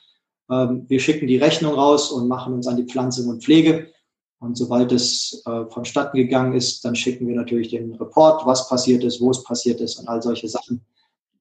[0.51, 3.93] Ähm, wir schicken die Rechnung raus und machen uns an die Pflanzung und Pflege.
[4.47, 9.03] Und sobald es äh, vonstatten gegangen ist, dann schicken wir natürlich den Report, was passiert
[9.03, 10.85] ist, wo es passiert ist und all solche Sachen.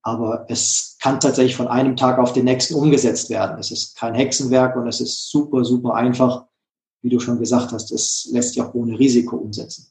[0.02, 3.60] Aber es kann tatsächlich von einem Tag auf den nächsten umgesetzt werden.
[3.60, 6.46] Es ist kein Hexenwerk und es ist super, super einfach.
[7.02, 9.88] Wie du schon gesagt hast, es lässt sich auch ohne Risiko umsetzen.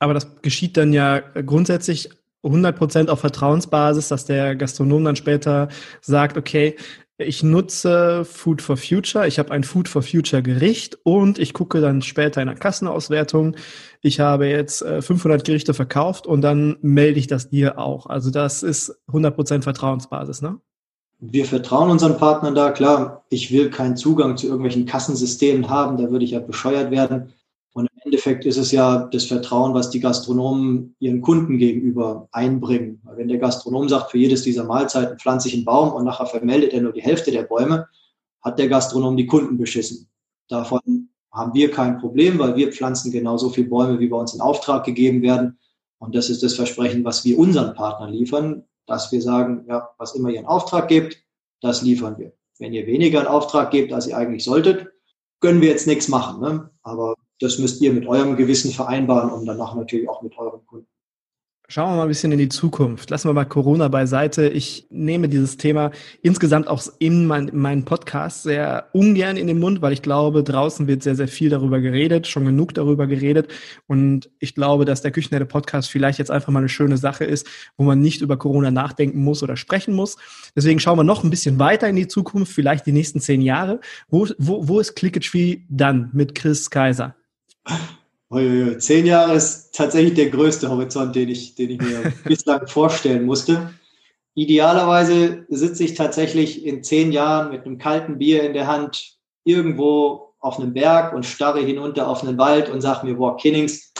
[0.00, 2.10] Aber das geschieht dann ja grundsätzlich
[2.42, 5.68] 100% auf Vertrauensbasis, dass der Gastronom dann später
[6.00, 6.76] sagt, okay,
[7.24, 11.80] ich nutze Food for Future, ich habe ein Food for Future Gericht und ich gucke
[11.80, 13.56] dann später in der Kassenauswertung,
[14.00, 18.06] ich habe jetzt 500 äh, Gerichte verkauft und dann melde ich das dir auch.
[18.06, 20.58] Also das ist 100% Vertrauensbasis, ne?
[21.24, 23.24] Wir vertrauen unseren Partnern da, klar.
[23.28, 27.32] Ich will keinen Zugang zu irgendwelchen Kassensystemen haben, da würde ich ja bescheuert werden.
[27.74, 33.00] Und im Endeffekt ist es ja das Vertrauen, was die Gastronomen ihren Kunden gegenüber einbringen.
[33.04, 36.26] Weil wenn der Gastronom sagt, für jedes dieser Mahlzeiten pflanze ich einen Baum und nachher
[36.26, 37.88] vermeldet er nur die Hälfte der Bäume,
[38.42, 40.08] hat der Gastronom die Kunden beschissen.
[40.48, 44.40] Davon haben wir kein Problem, weil wir pflanzen genauso viele Bäume, wie bei uns in
[44.40, 45.58] Auftrag gegeben werden.
[45.98, 50.14] Und das ist das Versprechen, was wir unseren Partnern liefern dass wir sagen, ja, was
[50.14, 51.22] immer ihr in Auftrag gebt,
[51.60, 52.32] das liefern wir.
[52.58, 54.88] Wenn ihr weniger in Auftrag gebt, als ihr eigentlich solltet,
[55.40, 56.40] können wir jetzt nichts machen.
[56.40, 56.70] Ne?
[56.82, 60.86] Aber das müsst ihr mit eurem Gewissen vereinbaren und danach natürlich auch mit euren Kunden.
[61.72, 63.08] Schauen wir mal ein bisschen in die Zukunft.
[63.08, 64.46] Lassen wir mal Corona beiseite.
[64.46, 69.80] Ich nehme dieses Thema insgesamt auch in mein, meinen Podcast sehr ungern in den Mund,
[69.80, 73.50] weil ich glaube, draußen wird sehr, sehr viel darüber geredet, schon genug darüber geredet.
[73.86, 77.46] Und ich glaube, dass der Küchenherde Podcast vielleicht jetzt einfach mal eine schöne Sache ist,
[77.78, 80.18] wo man nicht über Corona nachdenken muss oder sprechen muss.
[80.54, 83.80] Deswegen schauen wir noch ein bisschen weiter in die Zukunft, vielleicht die nächsten zehn Jahre.
[84.10, 87.14] Wo, wo, wo ist Click Tree dann mit Chris Kaiser?
[88.30, 88.78] Uiuiui.
[88.78, 93.74] Zehn Jahre ist tatsächlich der größte Horizont, den ich, den ich mir bislang vorstellen musste.
[94.34, 100.34] Idealerweise sitze ich tatsächlich in zehn Jahren mit einem kalten Bier in der Hand irgendwo
[100.40, 103.92] auf einem Berg und starre hinunter auf einen Wald und sage mir, boah, Kinnings,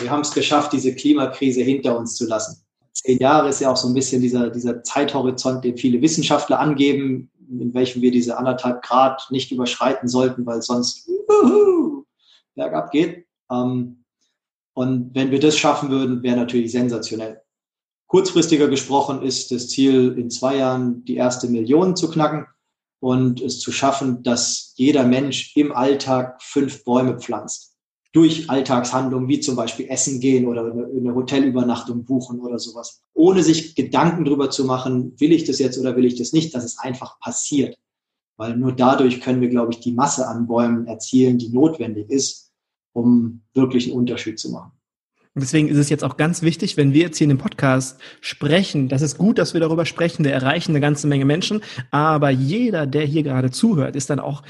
[0.00, 2.64] wir haben es geschafft, diese Klimakrise hinter uns zu lassen.
[2.92, 7.30] Zehn Jahre ist ja auch so ein bisschen dieser, dieser Zeithorizont, den viele Wissenschaftler angeben,
[7.50, 11.08] in welchem wir diese anderthalb Grad nicht überschreiten sollten, weil sonst
[12.54, 13.26] bergab geht.
[13.50, 14.04] Ähm,
[14.74, 17.40] und wenn wir das schaffen würden, wäre natürlich sensationell.
[18.06, 22.46] Kurzfristiger gesprochen ist das Ziel, in zwei Jahren die erste Million zu knacken
[23.00, 27.72] und es zu schaffen, dass jeder Mensch im Alltag fünf Bäume pflanzt.
[28.12, 33.02] Durch Alltagshandlungen wie zum Beispiel Essen gehen oder eine Hotelübernachtung buchen oder sowas.
[33.12, 36.54] Ohne sich Gedanken darüber zu machen, will ich das jetzt oder will ich das nicht,
[36.54, 37.76] dass es einfach passiert.
[38.36, 42.52] Weil nur dadurch können wir, glaube ich, die Masse an Bäumen erzielen, die notwendig ist,
[42.92, 44.72] um wirklich einen Unterschied zu machen.
[45.34, 48.00] Und deswegen ist es jetzt auch ganz wichtig, wenn wir jetzt hier in dem Podcast
[48.20, 52.30] sprechen, das ist gut, dass wir darüber sprechen, wir erreichen eine ganze Menge Menschen, aber
[52.30, 54.42] jeder, der hier gerade zuhört, ist dann auch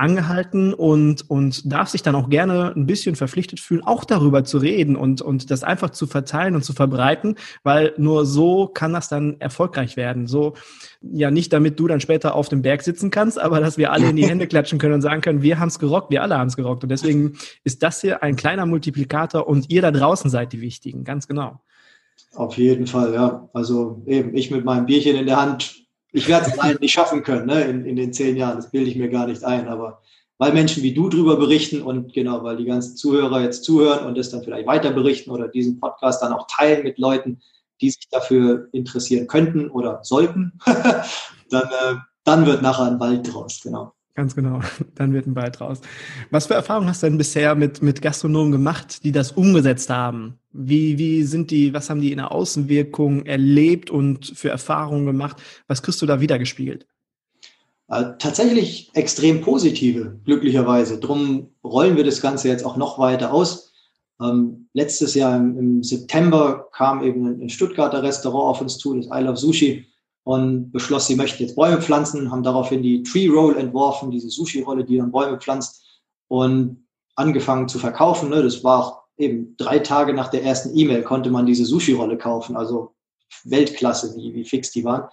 [0.00, 4.58] angehalten und, und darf sich dann auch gerne ein bisschen verpflichtet fühlen, auch darüber zu
[4.58, 9.08] reden und, und das einfach zu verteilen und zu verbreiten, weil nur so kann das
[9.08, 10.26] dann erfolgreich werden.
[10.26, 10.54] So,
[11.02, 14.08] ja, nicht damit du dann später auf dem Berg sitzen kannst, aber dass wir alle
[14.08, 16.48] in die Hände klatschen können und sagen können, wir haben es gerockt, wir alle haben
[16.48, 16.82] es gerockt.
[16.82, 21.04] Und deswegen ist das hier ein kleiner Multiplikator und ihr da draußen seid die Wichtigen,
[21.04, 21.60] ganz genau.
[22.34, 23.48] Auf jeden Fall, ja.
[23.52, 27.22] Also eben, ich mit meinem Bierchen in der Hand ich werde es allein nicht schaffen
[27.22, 28.56] können ne, in, in den zehn Jahren.
[28.56, 29.68] Das bilde ich mir gar nicht ein.
[29.68, 30.00] Aber
[30.38, 34.16] weil Menschen wie du drüber berichten und genau, weil die ganzen Zuhörer jetzt zuhören und
[34.16, 37.40] das dann vielleicht weiter berichten oder diesen Podcast dann auch teilen mit Leuten,
[37.80, 40.58] die sich dafür interessieren könnten oder sollten,
[41.50, 43.92] dann, äh, dann wird nachher ein Wald draus, genau.
[44.14, 44.60] Ganz genau,
[44.94, 45.80] dann wird ein Wald draus.
[46.30, 50.39] Was für Erfahrungen hast du denn bisher mit, mit Gastronomen gemacht, die das umgesetzt haben?
[50.52, 55.36] Wie, wie sind die, was haben die in der Außenwirkung erlebt und für Erfahrungen gemacht?
[55.68, 56.86] Was kriegst du da wiedergespiegelt?
[57.88, 60.98] Äh, tatsächlich extrem positive, glücklicherweise.
[60.98, 63.72] Drum rollen wir das Ganze jetzt auch noch weiter aus.
[64.20, 69.06] Ähm, letztes Jahr im, im, September kam eben ein, Stuttgarter Restaurant auf uns zu, das
[69.06, 69.86] I Love Sushi,
[70.22, 74.84] und beschloss, sie möchten jetzt Bäume pflanzen, haben daraufhin die Tree Roll entworfen, diese Sushi-Rolle,
[74.84, 75.84] die dann Bäume pflanzt
[76.28, 76.86] und
[77.16, 78.28] angefangen zu verkaufen.
[78.28, 78.42] Ne?
[78.42, 82.56] Das war auch eben drei Tage nach der ersten E-Mail konnte man diese Sushi-Rolle kaufen,
[82.56, 82.94] also
[83.44, 85.08] Weltklasse, wie, wie fix die waren.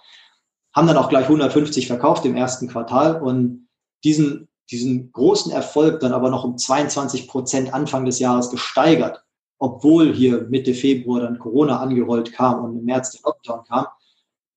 [0.74, 3.68] Haben dann auch gleich 150 verkauft im ersten Quartal und
[4.04, 9.24] diesen, diesen großen Erfolg dann aber noch um 22 Prozent Anfang des Jahres gesteigert,
[9.58, 13.86] obwohl hier Mitte Februar dann Corona angerollt kam und im März der Lockdown kam.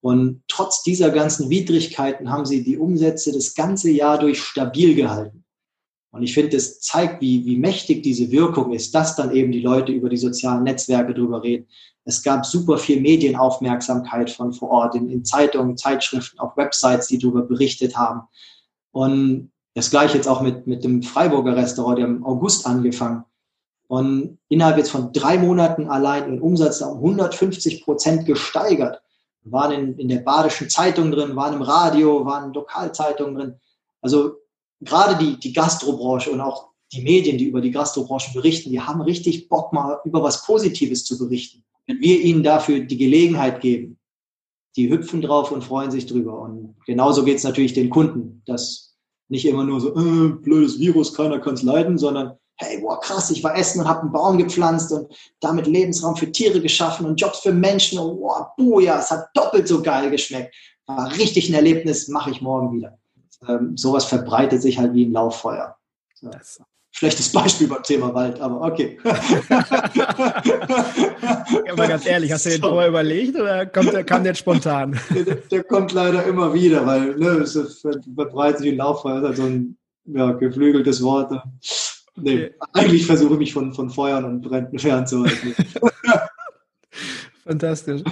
[0.01, 5.43] Und trotz dieser ganzen Widrigkeiten haben sie die Umsätze das ganze Jahr durch stabil gehalten.
[6.11, 9.61] Und ich finde, das zeigt, wie, wie mächtig diese Wirkung ist, dass dann eben die
[9.61, 11.67] Leute über die sozialen Netzwerke drüber reden.
[12.03, 17.17] Es gab super viel Medienaufmerksamkeit von vor Ort in, in Zeitungen, Zeitschriften, auf Websites, die
[17.17, 18.23] darüber berichtet haben.
[18.91, 23.23] Und das gleiche jetzt auch mit, mit dem Freiburger Restaurant, der im August angefangen.
[23.87, 29.01] Und innerhalb jetzt von drei Monaten allein den Umsatz um 150 Prozent gesteigert.
[29.43, 33.55] Waren in, in der Badischen Zeitung drin, waren im Radio, waren in Lokalzeitungen drin.
[34.01, 34.40] Also
[34.81, 39.01] gerade die, die Gastrobranche und auch die Medien, die über die Gastrobranche berichten, die haben
[39.01, 41.63] richtig Bock, mal über was Positives zu berichten.
[41.87, 43.97] wenn wir ihnen dafür die Gelegenheit geben,
[44.75, 46.39] die hüpfen drauf und freuen sich drüber.
[46.39, 48.95] Und genauso geht es natürlich den Kunden, dass
[49.29, 53.31] nicht immer nur so, äh, blödes Virus, keiner kann es leiden, sondern hey, boah, krass,
[53.31, 57.19] ich war essen und habe einen Baum gepflanzt und damit Lebensraum für Tiere geschaffen und
[57.19, 60.53] Jobs für Menschen und boah, boah, es hat doppelt so geil geschmeckt.
[60.85, 62.99] War richtig ein Erlebnis, mache ich morgen wieder.
[63.47, 65.75] Ähm, sowas verbreitet sich halt wie ein Lauffeuer.
[66.13, 66.29] So
[66.91, 68.99] schlechtes Beispiel beim Thema Wald, aber okay.
[69.03, 69.13] ja,
[71.75, 74.99] mal ganz ehrlich, hast du den vorher überlegt oder kommt der, kam der spontan?
[75.09, 77.81] Der, der, kommt leider immer wieder, weil ne, es
[78.15, 81.31] verbreitet sich ein Lauffeuer, das ist halt so ein ja, geflügeltes Wort.
[82.17, 82.53] Nee, okay.
[82.73, 85.55] eigentlich versuche ich mich von, von Feuern und Bränden fernzuhalten.
[87.43, 88.03] Fantastisch.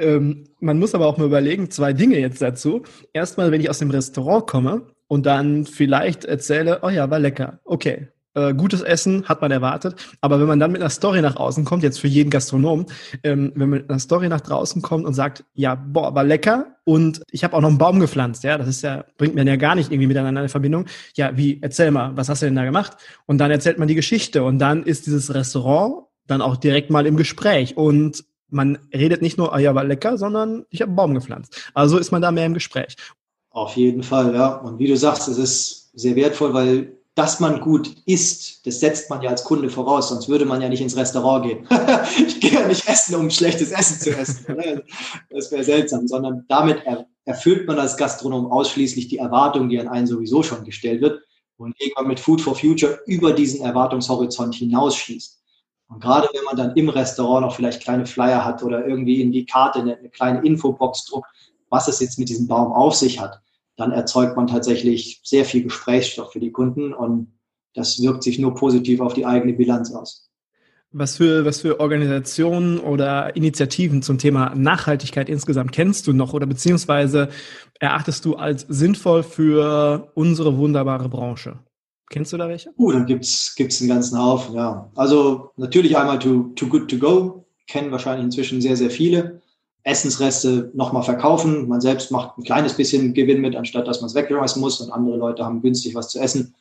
[0.00, 2.82] Ähm, man muss aber auch mal überlegen, zwei Dinge jetzt dazu.
[3.12, 7.60] Erstmal, wenn ich aus dem Restaurant komme und dann vielleicht erzähle, oh ja, war lecker.
[7.64, 9.96] Okay, äh, gutes Essen hat man erwartet.
[10.20, 12.86] Aber wenn man dann mit einer Story nach außen kommt, jetzt für jeden Gastronom,
[13.24, 16.76] ähm, wenn man mit einer Story nach draußen kommt und sagt, ja, boah, war lecker
[16.84, 19.56] und ich habe auch noch einen Baum gepflanzt, ja, das ist ja, bringt mir ja
[19.56, 20.86] gar nicht irgendwie miteinander eine Verbindung.
[21.16, 22.96] Ja, wie, erzähl mal, was hast du denn da gemacht?
[23.26, 27.06] Und dann erzählt man die Geschichte und dann ist dieses Restaurant dann auch direkt mal
[27.06, 30.96] im Gespräch und man redet nicht nur, ah ja, war lecker, sondern ich habe einen
[30.96, 31.70] Baum gepflanzt.
[31.74, 32.96] Also ist man da mehr im Gespräch.
[33.50, 34.56] Auf jeden Fall, ja.
[34.56, 39.10] Und wie du sagst, es ist sehr wertvoll, weil dass man gut isst, das setzt
[39.10, 41.68] man ja als Kunde voraus, sonst würde man ja nicht ins Restaurant gehen.
[42.26, 44.46] ich gehe ja nicht essen, um schlechtes Essen zu essen.
[45.30, 46.82] das wäre seltsam, sondern damit
[47.24, 51.20] erfüllt man als Gastronom ausschließlich die Erwartung, die an einen sowieso schon gestellt wird
[51.56, 55.39] und irgendwann mit Food for Future über diesen Erwartungshorizont hinausschießt.
[55.90, 59.32] Und gerade wenn man dann im Restaurant noch vielleicht kleine Flyer hat oder irgendwie in
[59.32, 61.28] die Karte eine, eine kleine Infobox druckt,
[61.68, 63.40] was es jetzt mit diesem Baum auf sich hat,
[63.76, 67.32] dann erzeugt man tatsächlich sehr viel Gesprächsstoff für die Kunden und
[67.74, 70.28] das wirkt sich nur positiv auf die eigene Bilanz aus.
[70.92, 76.46] Was für, was für Organisationen oder Initiativen zum Thema Nachhaltigkeit insgesamt kennst du noch oder
[76.46, 77.28] beziehungsweise
[77.78, 81.60] erachtest du als sinnvoll für unsere wunderbare Branche?
[82.10, 82.72] Kennst du da welche?
[82.76, 84.90] Uh, da gibt's gibt's einen ganzen Haufen, ja.
[84.96, 89.40] Also natürlich einmal Too, too Good To Go, kennen wahrscheinlich inzwischen sehr, sehr viele.
[89.84, 91.68] Essensreste nochmal verkaufen.
[91.68, 94.90] Man selbst macht ein kleines bisschen Gewinn mit, anstatt dass man es wegschmeißen muss und
[94.90, 96.54] andere Leute haben günstig was zu essen.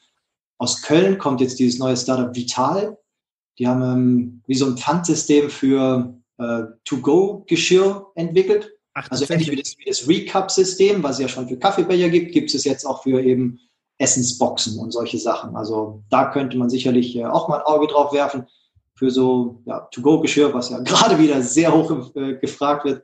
[0.59, 2.97] Aus Köln kommt jetzt dieses neue Startup Vital.
[3.57, 8.71] Die haben ähm, wie so ein Pfandsystem für äh, To-Go-Geschirr entwickelt.
[8.93, 12.33] Ach, also ähnlich wie das, wie das Recap-System, was es ja schon für Kaffeebecher gibt,
[12.33, 13.59] gibt es jetzt auch für eben
[13.99, 15.55] Essensboxen und solche Sachen.
[15.55, 18.47] Also da könnte man sicherlich äh, auch mal ein Auge drauf werfen
[18.95, 23.03] für so ja, To-Go-Geschirr, was ja gerade wieder sehr hoch äh, gefragt wird.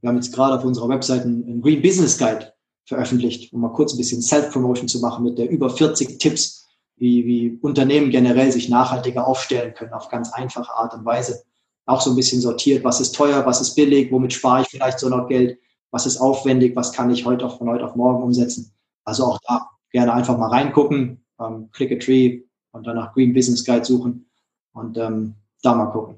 [0.00, 2.52] Wir haben jetzt gerade auf unserer Website einen, Green Business Guide
[2.86, 7.24] veröffentlicht, um mal kurz ein bisschen Self-Promotion zu machen mit der über 40 Tipps, wie,
[7.24, 11.42] wie Unternehmen generell sich nachhaltiger aufstellen können auf ganz einfache Art und Weise.
[11.86, 15.00] Auch so ein bisschen sortiert, was ist teuer, was ist billig, womit spare ich vielleicht
[15.00, 15.58] so noch Geld,
[15.90, 18.72] was ist aufwendig, was kann ich heute auf, von heute auf morgen umsetzen.
[19.04, 23.32] Also auch da gerne einfach mal reingucken, ähm, click a tree und dann nach Green
[23.32, 24.26] Business Guide suchen
[24.72, 26.16] und ähm, da mal gucken.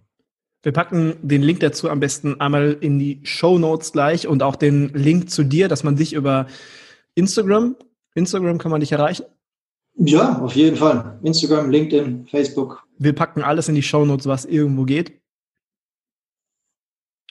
[0.63, 4.57] Wir packen den Link dazu am besten einmal in die Show Notes gleich und auch
[4.57, 6.47] den Link zu dir, dass man dich über
[7.15, 7.77] Instagram,
[8.15, 9.27] Instagram kann man dich erreichen?
[9.99, 11.19] Ja, auf jeden Fall.
[11.23, 12.83] Instagram, LinkedIn, Facebook.
[12.99, 15.21] Wir packen alles in die Show Notes, was irgendwo geht.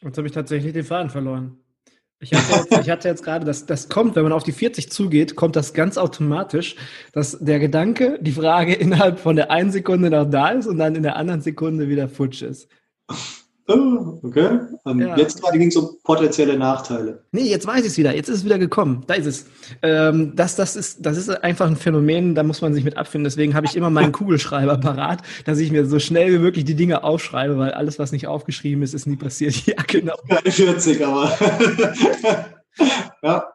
[0.03, 1.57] Jetzt habe ich tatsächlich den Faden verloren.
[2.19, 4.89] Ich hatte jetzt, ich hatte jetzt gerade, das, das kommt, wenn man auf die 40
[4.89, 6.75] zugeht, kommt das ganz automatisch,
[7.11, 10.95] dass der Gedanke, die Frage innerhalb von der einen Sekunde noch da ist und dann
[10.95, 12.69] in der anderen Sekunde wieder futsch ist.
[13.67, 14.59] Oh, okay.
[14.85, 15.17] Ähm, ja.
[15.17, 17.23] Jetzt gerade ging es um potenzielle Nachteile.
[17.31, 18.15] Nee, jetzt weiß ich es wieder.
[18.15, 19.03] Jetzt ist es wieder gekommen.
[19.07, 19.45] Da ist es.
[19.81, 23.23] Ähm, das, das, ist, das ist einfach ein Phänomen, da muss man sich mit abfinden.
[23.23, 26.75] Deswegen habe ich immer meinen Kugelschreiber parat, dass ich mir so schnell wie möglich die
[26.75, 29.55] Dinge aufschreibe, weil alles, was nicht aufgeschrieben ist, ist nie passiert.
[29.65, 30.15] Ja, genau.
[30.29, 31.37] Keine 40, aber.
[33.23, 33.54] ja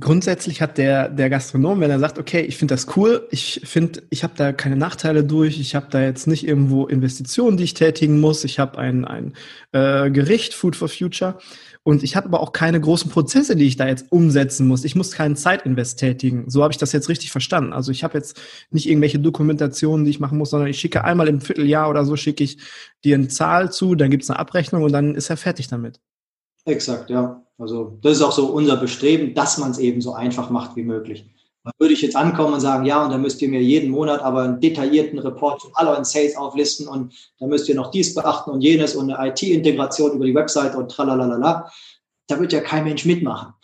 [0.00, 4.02] grundsätzlich hat der, der Gastronom, wenn er sagt, okay, ich finde das cool, ich finde,
[4.10, 7.74] ich habe da keine Nachteile durch, ich habe da jetzt nicht irgendwo Investitionen, die ich
[7.74, 9.34] tätigen muss, ich habe ein, ein
[9.72, 11.38] äh, Gericht, Food for Future,
[11.84, 14.84] und ich habe aber auch keine großen Prozesse, die ich da jetzt umsetzen muss.
[14.84, 16.48] Ich muss keinen Zeitinvest tätigen.
[16.48, 17.72] So habe ich das jetzt richtig verstanden.
[17.72, 21.26] Also ich habe jetzt nicht irgendwelche Dokumentationen, die ich machen muss, sondern ich schicke einmal
[21.26, 22.58] im Vierteljahr oder so, schicke ich
[23.02, 25.98] dir eine Zahl zu, dann gibt es eine Abrechnung und dann ist er fertig damit.
[26.64, 27.42] Exakt, ja.
[27.58, 30.82] Also das ist auch so unser Bestreben, dass man es eben so einfach macht wie
[30.82, 31.26] möglich.
[31.64, 34.20] Dann würde ich jetzt ankommen und sagen, ja, und dann müsst ihr mir jeden Monat
[34.20, 38.14] aber einen detaillierten Report zu all euren Sales auflisten und dann müsst ihr noch dies
[38.14, 41.70] beachten und jenes und eine IT-Integration über die Website und tralalala.
[42.26, 43.54] Da wird ja kein Mensch mitmachen.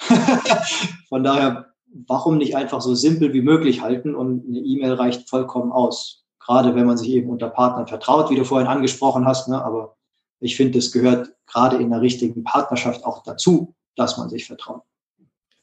[1.09, 1.67] Von daher,
[2.07, 6.25] warum nicht einfach so simpel wie möglich halten und eine E-Mail reicht vollkommen aus.
[6.39, 9.63] Gerade wenn man sich eben unter Partnern vertraut, wie du vorhin angesprochen hast, ne?
[9.63, 9.97] aber
[10.41, 14.83] ich finde, es gehört gerade in der richtigen Partnerschaft auch dazu, dass man sich vertraut.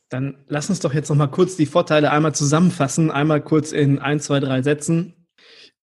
[0.09, 3.99] Dann lass uns doch jetzt noch mal kurz die Vorteile einmal zusammenfassen, einmal kurz in
[3.99, 5.27] ein, zwei, drei Sätzen.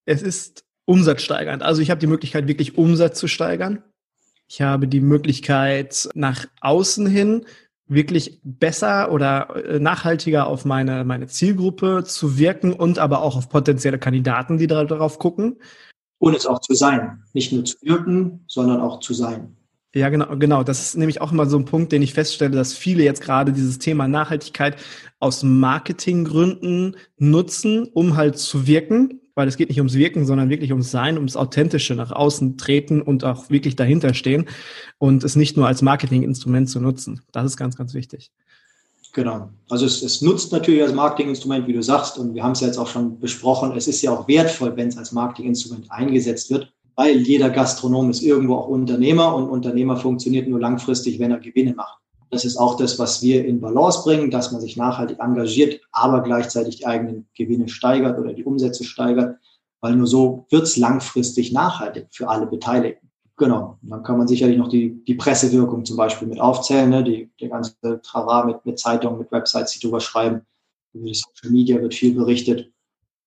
[0.05, 1.63] Es ist umsatzsteigernd.
[1.63, 3.83] Also ich habe die Möglichkeit, wirklich Umsatz zu steigern.
[4.49, 7.47] Ich habe die Möglichkeit, nach außen hin
[7.89, 13.49] wirklich besser oder äh, nachhaltiger auf meine, meine Zielgruppe zu wirken und aber auch auf
[13.49, 15.59] potenzielle Kandidaten, die darauf gucken.
[16.19, 17.25] Und es auch zu sein.
[17.33, 19.57] Nicht nur zu wirken, sondern auch zu sein.
[19.95, 20.63] Ja, genau, genau.
[20.63, 23.53] Das ist nämlich auch immer so ein Punkt, den ich feststelle, dass viele jetzt gerade
[23.53, 24.77] dieses Thema Nachhaltigkeit
[25.21, 30.73] aus Marketinggründen nutzen, um halt zu wirken, weil es geht nicht ums Wirken, sondern wirklich
[30.73, 34.47] ums Sein, ums Authentische nach außen treten und auch wirklich dahinter stehen
[34.99, 37.21] und es nicht nur als Marketinginstrument zu nutzen.
[37.31, 38.31] Das ist ganz, ganz wichtig.
[39.13, 39.51] Genau.
[39.69, 42.67] Also es, es nutzt natürlich als Marketinginstrument, wie du sagst, und wir haben es ja
[42.67, 43.77] jetzt auch schon besprochen.
[43.77, 48.23] Es ist ja auch wertvoll, wenn es als Marketinginstrument eingesetzt wird weil jeder Gastronom ist
[48.23, 51.99] irgendwo auch Unternehmer und Unternehmer funktioniert nur langfristig, wenn er Gewinne macht.
[52.31, 56.23] Das ist auch das, was wir in Balance bringen, dass man sich nachhaltig engagiert, aber
[56.23, 59.37] gleichzeitig die eigenen Gewinne steigert oder die Umsätze steigert,
[59.81, 63.11] weil nur so wird es langfristig nachhaltig für alle Beteiligten.
[63.37, 63.79] Genau.
[63.83, 67.03] dann kann man sicherlich noch die, die Pressewirkung zum Beispiel mit aufzählen, ne?
[67.03, 70.43] die, der ganze Trara mit, mit Zeitungen, mit Websites, die drüber schreiben.
[70.93, 72.71] Über die Social Media wird viel berichtet.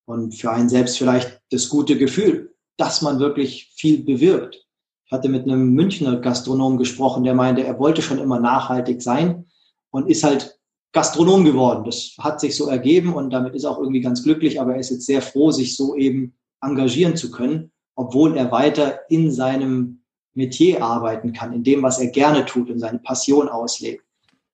[0.06, 4.66] Und für einen selbst vielleicht das gute Gefühl, dass man wirklich viel bewirkt.
[5.06, 9.46] Ich hatte mit einem Münchner Gastronom gesprochen, der meinte, er wollte schon immer nachhaltig sein
[9.92, 10.60] und ist halt
[10.94, 11.84] Gastronom geworden.
[11.84, 14.80] Das hat sich so ergeben und damit ist er auch irgendwie ganz glücklich, aber er
[14.80, 20.02] ist jetzt sehr froh, sich so eben engagieren zu können, obwohl er weiter in seinem
[20.34, 24.04] Metier arbeiten kann, in dem, was er gerne tut und seine Passion auslebt.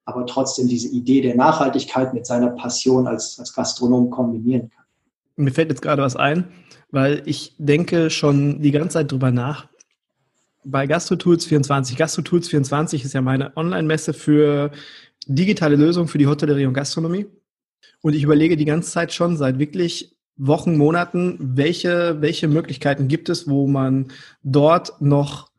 [0.06, 4.81] Aber trotzdem diese Idee der Nachhaltigkeit mit seiner Passion als, als Gastronom kombinieren kann.
[5.44, 6.46] Mir fällt jetzt gerade was ein
[6.92, 9.68] weil ich denke schon die ganze Zeit drüber nach.
[10.64, 14.72] Bei GastroTools 24, GastroTools 24 ist ja meine Online-Messe für
[15.26, 17.26] digitale Lösungen für die Hotellerie und Gastronomie.
[18.02, 23.30] Und ich überlege die ganze Zeit schon seit wirklich Wochen, Monaten, welche, welche Möglichkeiten gibt
[23.30, 24.08] es, wo man
[24.44, 25.51] dort noch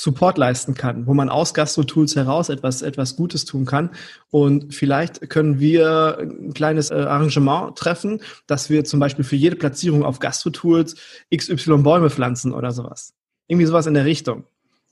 [0.00, 3.90] Support leisten kann, wo man aus Gastro-Tools heraus etwas, etwas Gutes tun kann.
[4.30, 9.56] Und vielleicht können wir ein kleines äh, Arrangement treffen, dass wir zum Beispiel für jede
[9.56, 10.94] Platzierung auf Gastro-Tools
[11.36, 13.12] XY Bäume pflanzen oder sowas.
[13.48, 14.44] Irgendwie sowas in der Richtung.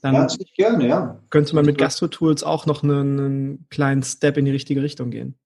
[0.02, 1.20] Dann ja, gerne, ja.
[1.30, 5.36] Könnte man mit Gastro-Tools auch noch einen, einen, kleinen Step in die richtige Richtung gehen.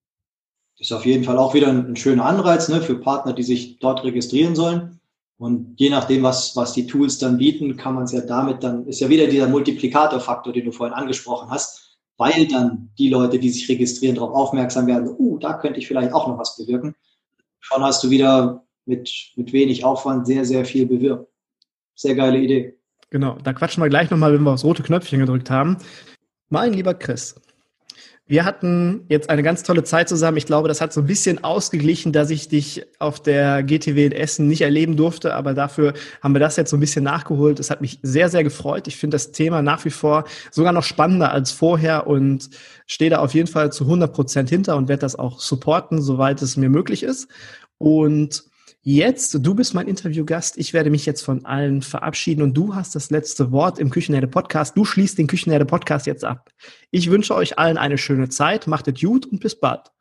[0.78, 3.78] Ist auf jeden Fall auch wieder ein, ein schöner Anreiz ne, für Partner, die sich
[3.78, 4.99] dort registrieren sollen.
[5.40, 8.86] Und je nachdem, was, was die Tools dann bieten, kann man es ja damit dann,
[8.86, 13.48] ist ja wieder dieser Multiplikatorfaktor, den du vorhin angesprochen hast, weil dann die Leute, die
[13.48, 16.94] sich registrieren, darauf aufmerksam werden, uh, da könnte ich vielleicht auch noch was bewirken.
[17.58, 21.26] Schon hast du wieder mit, mit wenig Aufwand sehr, sehr viel bewirkt.
[21.94, 22.78] Sehr geile Idee.
[23.08, 25.78] Genau, da quatschen wir gleich nochmal, wenn wir aufs rote Knöpfchen gedrückt haben.
[26.50, 27.40] Mein lieber Chris,
[28.30, 30.36] wir hatten jetzt eine ganz tolle Zeit zusammen.
[30.36, 34.12] Ich glaube, das hat so ein bisschen ausgeglichen, dass ich dich auf der GTW in
[34.12, 37.58] Essen nicht erleben durfte, aber dafür haben wir das jetzt so ein bisschen nachgeholt.
[37.58, 38.86] Es hat mich sehr, sehr gefreut.
[38.86, 42.50] Ich finde das Thema nach wie vor sogar noch spannender als vorher und
[42.86, 46.40] stehe da auf jeden Fall zu 100 Prozent hinter und werde das auch supporten, soweit
[46.40, 47.26] es mir möglich ist.
[47.78, 48.44] Und
[48.82, 50.56] Jetzt, du bist mein Interviewgast.
[50.56, 54.26] Ich werde mich jetzt von allen verabschieden und du hast das letzte Wort im Küchenherde
[54.26, 54.74] Podcast.
[54.74, 56.50] Du schließt den Küchenherde Podcast jetzt ab.
[56.90, 58.66] Ich wünsche euch allen eine schöne Zeit.
[58.66, 59.92] Macht es gut und bis bald.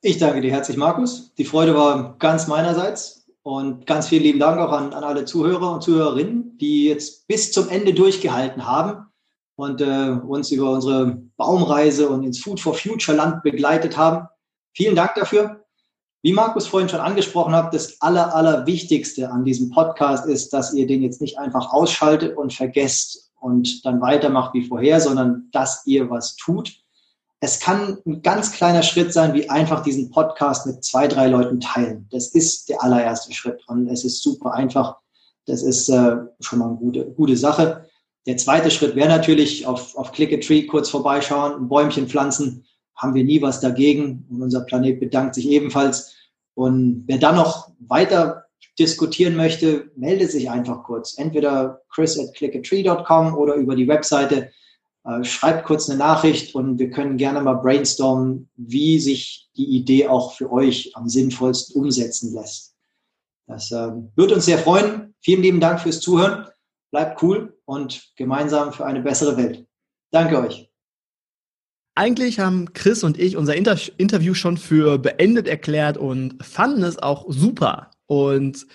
[0.00, 1.34] Ich danke dir herzlich, Markus.
[1.34, 5.74] Die Freude war ganz meinerseits und ganz vielen lieben Dank auch an, an alle Zuhörer
[5.74, 9.08] und Zuhörerinnen, die jetzt bis zum Ende durchgehalten haben
[9.56, 14.26] und äh, uns über unsere Baumreise und ins Food for Future Land begleitet haben.
[14.72, 15.66] Vielen Dank dafür.
[16.22, 20.86] Wie Markus vorhin schon angesprochen hat, das Aller, Allerwichtigste an diesem Podcast ist, dass ihr
[20.86, 26.10] den jetzt nicht einfach ausschaltet und vergesst und dann weitermacht wie vorher, sondern dass ihr
[26.10, 26.74] was tut.
[27.40, 31.58] Es kann ein ganz kleiner Schritt sein, wie einfach diesen Podcast mit zwei, drei Leuten
[31.58, 32.06] teilen.
[32.10, 34.98] Das ist der allererste Schritt und es ist super einfach.
[35.46, 37.86] Das ist äh, schon mal eine gute, gute Sache.
[38.26, 42.66] Der zweite Schritt wäre natürlich auf, auf Click a Tree kurz vorbeischauen, ein Bäumchen pflanzen,
[43.00, 46.14] haben wir nie was dagegen und unser Planet bedankt sich ebenfalls.
[46.54, 48.44] Und wer dann noch weiter
[48.78, 51.16] diskutieren möchte, melde sich einfach kurz.
[51.18, 54.50] Entweder chris at clickatree.com oder über die Webseite.
[55.04, 60.08] Äh, schreibt kurz eine Nachricht und wir können gerne mal brainstormen, wie sich die Idee
[60.08, 62.74] auch für euch am sinnvollsten umsetzen lässt.
[63.46, 65.14] Das äh, würde uns sehr freuen.
[65.20, 66.46] Vielen lieben Dank fürs Zuhören.
[66.90, 69.66] Bleibt cool und gemeinsam für eine bessere Welt.
[70.10, 70.69] Danke euch.
[71.94, 76.98] Eigentlich haben Chris und ich unser Inter Interview schon für beendet erklärt und fanden es
[76.98, 77.90] auch super.
[78.06, 78.66] Und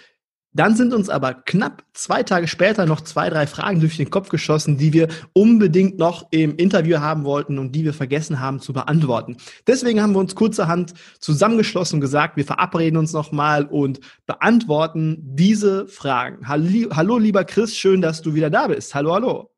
[0.56, 4.30] Dann sind uns aber knapp zwei Tage später noch zwei, drei Fragen durch den Kopf
[4.30, 8.72] geschossen, die wir unbedingt noch im Interview haben wollten und die wir vergessen haben zu
[8.72, 9.36] beantworten.
[9.68, 15.88] Deswegen haben wir uns kurzerhand zusammengeschlossen und gesagt, wir verabreden uns nochmal und beantworten diese
[15.90, 16.48] Fragen.
[16.48, 18.96] Hallo, lieber Chris, schön, dass du wieder da bist.
[18.96, 19.55] Hallo, hallo.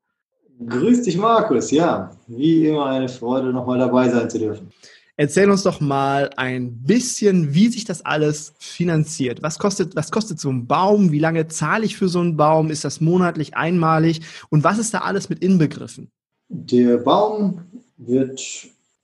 [0.65, 1.71] Grüß dich, Markus.
[1.71, 4.71] Ja, wie immer eine Freude, nochmal dabei sein zu dürfen.
[5.19, 9.41] Erzähl uns doch mal ein bisschen, wie sich das alles finanziert.
[9.41, 11.11] Was kostet, was kostet so ein Baum?
[11.11, 12.69] Wie lange zahle ich für so einen Baum?
[12.69, 14.21] Ist das monatlich einmalig?
[14.49, 16.11] Und was ist da alles mit inbegriffen?
[16.49, 17.61] Der Baum
[17.97, 18.39] wird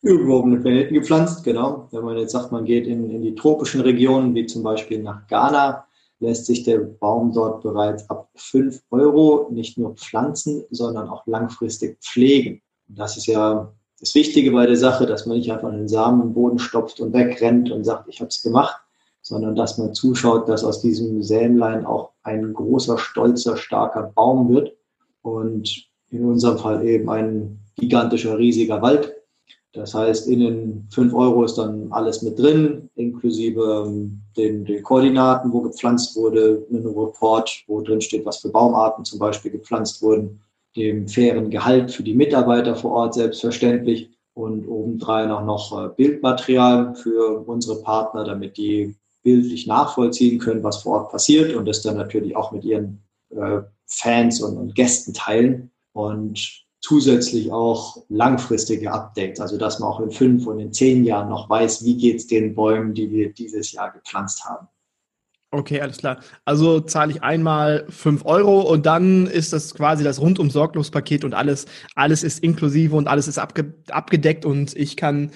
[0.04, 1.88] irgendwo auf den Planeten gepflanzt, genau.
[1.91, 5.26] Wenn man jetzt sagt, man geht in, in die tropischen Regionen, wie zum Beispiel nach
[5.28, 5.86] Ghana,
[6.24, 11.99] lässt sich der Baum dort bereits ab 5 Euro nicht nur pflanzen, sondern auch langfristig
[12.01, 12.61] pflegen.
[12.88, 16.34] Das ist ja das Wichtige bei der Sache, dass man nicht einfach einen Samen im
[16.34, 18.76] Boden stopft und wegrennt und sagt, ich habe es gemacht,
[19.21, 24.74] sondern dass man zuschaut, dass aus diesem Sämlein auch ein großer, stolzer, starker Baum wird
[25.21, 29.13] und in unserem Fall eben ein gigantischer, riesiger Wald.
[29.74, 34.84] Das heißt, in den 5 Euro ist dann alles mit drin, inklusive ähm, den, den
[34.84, 40.01] Koordinaten, wo gepflanzt wurde, einen Report, wo drin steht, was für Baumarten zum Beispiel gepflanzt
[40.03, 40.41] wurden,
[40.76, 46.95] dem fairen Gehalt für die Mitarbeiter vor Ort selbstverständlich und obendrein auch noch äh, Bildmaterial
[46.95, 51.97] für unsere Partner, damit die bildlich nachvollziehen können, was vor Ort passiert und das dann
[51.97, 55.71] natürlich auch mit ihren äh, Fans und, und Gästen teilen.
[55.93, 61.29] Und zusätzlich auch langfristige Updates, also dass man auch in fünf und in zehn Jahren
[61.29, 64.67] noch weiß, wie geht es den Bäumen, die wir dieses Jahr gepflanzt haben.
[65.49, 66.19] Okay, alles klar.
[66.45, 71.23] Also zahle ich einmal fünf Euro und dann ist das quasi das rundum sorglos Paket
[71.23, 75.31] und alles, alles ist inklusive und alles ist abge abgedeckt und ich kann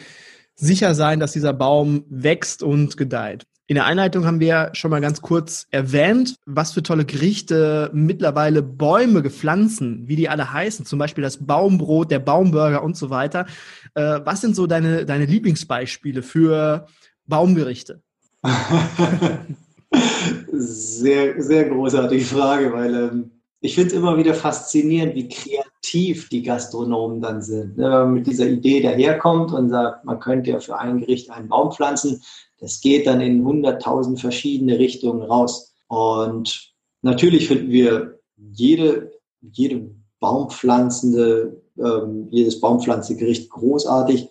[0.55, 3.45] sicher sein, dass dieser Baum wächst und gedeiht.
[3.70, 8.63] In der Einleitung haben wir schon mal ganz kurz erwähnt, was für tolle Gerichte mittlerweile
[8.63, 13.45] Bäume gepflanzen, wie die alle heißen, zum Beispiel das Baumbrot, der Baumburger und so weiter.
[13.93, 16.88] Äh, was sind so deine, deine Lieblingsbeispiele für
[17.26, 18.01] Baumgerichte?
[20.51, 26.43] Sehr, sehr großartige Frage, weil ähm, ich finde es immer wieder faszinierend, wie kreativ die
[26.43, 27.78] Gastronomen dann sind.
[27.78, 27.86] Ne?
[27.86, 31.47] Wenn man mit dieser Idee daherkommt und sagt, man könnte ja für ein Gericht einen
[31.47, 32.22] Baum pflanzen,
[32.59, 35.73] das geht dann in hunderttausend verschiedene Richtungen raus.
[35.87, 38.19] Und natürlich finden wir
[38.53, 39.89] jede, jede
[40.19, 44.29] Baumpflanzende, ähm, jedes Baumpflanzegericht großartig.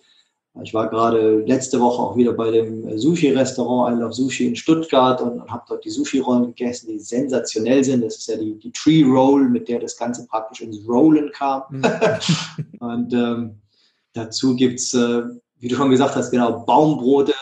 [0.63, 5.21] Ich war gerade letzte Woche auch wieder bei dem Sushi-Restaurant I Love Sushi in Stuttgart
[5.21, 8.03] und, und habe dort die Sushi-Rollen gegessen, die sensationell sind.
[8.03, 11.61] Das ist ja die, die Tree Roll, mit der das Ganze praktisch ins Rollen kam.
[11.69, 11.85] Mhm.
[12.79, 13.61] und ähm,
[14.13, 15.23] dazu gibt's, äh,
[15.59, 17.33] wie du schon gesagt hast, genau, Baumbrote,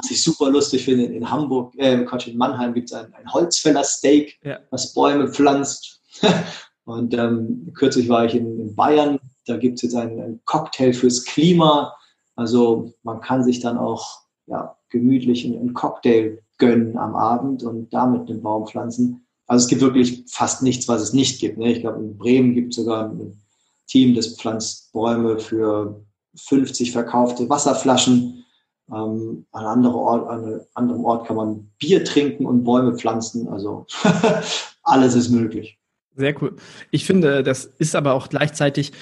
[0.00, 1.04] was ich super lustig finde.
[1.04, 4.58] In Hamburg, äh, Quatsch, in Mannheim gibt's ein, ein Holzfäller-Steak, ja.
[4.70, 6.00] was Bäume pflanzt.
[6.84, 11.24] und ähm, kürzlich war ich in, in Bayern, da gibt's jetzt einen, einen Cocktail fürs
[11.24, 11.94] Klima
[12.38, 18.28] also man kann sich dann auch ja, gemütlich einen Cocktail gönnen am Abend und damit
[18.28, 19.26] den Baum pflanzen.
[19.48, 21.58] Also es gibt wirklich fast nichts, was es nicht gibt.
[21.58, 21.72] Ne?
[21.72, 23.42] Ich glaube, in Bremen gibt es sogar ein
[23.88, 26.00] Team, das pflanzt Bäume für
[26.36, 28.44] 50 verkaufte Wasserflaschen.
[28.90, 33.48] Ähm, an, andere Ort, an einem anderen Ort kann man Bier trinken und Bäume pflanzen.
[33.48, 33.86] Also
[34.82, 35.78] alles ist möglich.
[36.16, 36.56] Sehr cool.
[36.90, 38.92] Ich finde, das ist aber auch gleichzeitig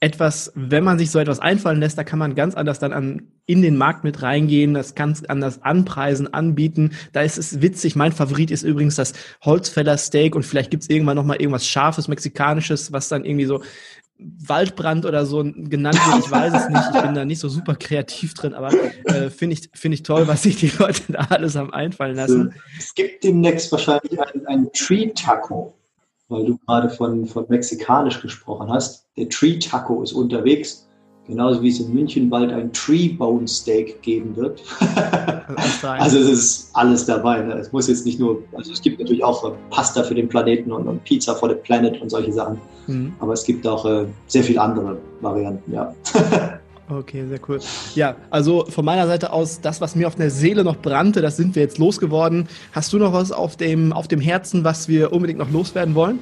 [0.00, 3.28] etwas, wenn man sich so etwas einfallen lässt, da kann man ganz anders dann an,
[3.44, 6.92] in den Markt mit reingehen, das ganz anders anpreisen, anbieten.
[7.12, 7.96] Da ist es witzig.
[7.96, 9.12] Mein Favorit ist übrigens das
[9.42, 13.62] Holzfäller Steak und vielleicht gibt's irgendwann noch mal irgendwas Scharfes, Mexikanisches, was dann irgendwie so
[14.46, 16.24] Waldbrand oder so genannt wird.
[16.24, 16.84] Ich weiß es nicht.
[16.94, 18.72] Ich bin da nicht so super kreativ drin, aber
[19.04, 22.54] äh, finde ich, finde ich toll, was sich die Leute da alles haben einfallen lassen.
[22.78, 25.74] Es gibt demnächst wahrscheinlich einen, einen Tree Taco
[26.30, 29.06] weil du gerade von, von mexikanisch gesprochen hast.
[29.16, 30.88] Der Tree Taco ist unterwegs,
[31.30, 34.62] genauso wie es in München bald ein Tree Bone Steak geben wird.
[35.82, 37.40] also es ist alles dabei.
[37.40, 37.54] Ne?
[37.54, 40.86] Es muss jetzt nicht nur, also es gibt natürlich auch Pasta für den Planeten und,
[40.86, 42.58] und Pizza for the Planet und solche Sachen.
[42.86, 43.14] Mhm.
[43.20, 45.94] Aber es gibt auch äh, sehr viele andere Varianten, ja.
[46.90, 47.60] Okay, sehr cool.
[47.94, 51.36] Ja, also von meiner Seite aus, das, was mir auf der Seele noch brannte, das
[51.36, 52.48] sind wir jetzt losgeworden.
[52.72, 56.18] Hast du noch was auf dem, auf dem Herzen, was wir unbedingt noch loswerden wollen?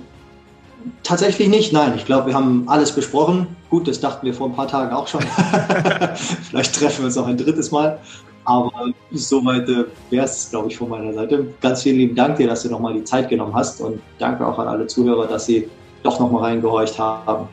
[1.03, 1.95] Tatsächlich nicht, nein.
[1.97, 3.47] Ich glaube, wir haben alles besprochen.
[3.71, 5.21] Gut, das dachten wir vor ein paar Tagen auch schon.
[6.51, 7.99] Vielleicht treffen wir uns noch ein drittes Mal.
[8.45, 8.73] Aber
[9.13, 11.47] soweit äh, wäre es, glaube ich, von meiner Seite.
[11.61, 13.81] Ganz vielen lieben Dank dir, dass du nochmal die Zeit genommen hast.
[13.81, 15.69] Und danke auch an alle Zuhörer, dass sie
[16.03, 17.49] doch nochmal reingehorcht haben.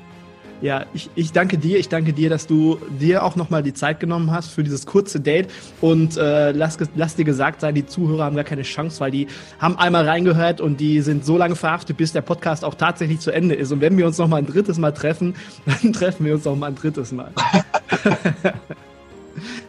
[0.61, 1.77] Ja, ich, ich danke dir.
[1.79, 5.19] Ich danke dir, dass du dir auch nochmal die Zeit genommen hast für dieses kurze
[5.19, 5.49] Date.
[5.81, 9.27] Und äh, lass, lass dir gesagt sein, die Zuhörer haben gar keine Chance, weil die
[9.59, 13.31] haben einmal reingehört und die sind so lange verhaftet, bis der Podcast auch tatsächlich zu
[13.31, 13.71] Ende ist.
[13.71, 15.35] Und wenn wir uns nochmal ein drittes Mal treffen,
[15.65, 17.31] dann treffen wir uns nochmal ein drittes Mal.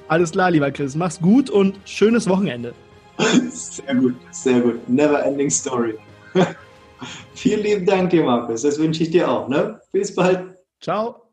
[0.08, 0.94] Alles klar, lieber Chris.
[0.94, 2.74] Mach's gut und schönes Wochenende.
[3.50, 4.88] Sehr gut, sehr gut.
[4.88, 5.94] Never ending story.
[7.34, 8.62] Vielen lieben Dank dir, Markus.
[8.62, 9.48] Das wünsche ich dir auch.
[9.48, 9.80] Ne?
[9.92, 10.55] Bis bald.
[10.80, 11.25] Ciao.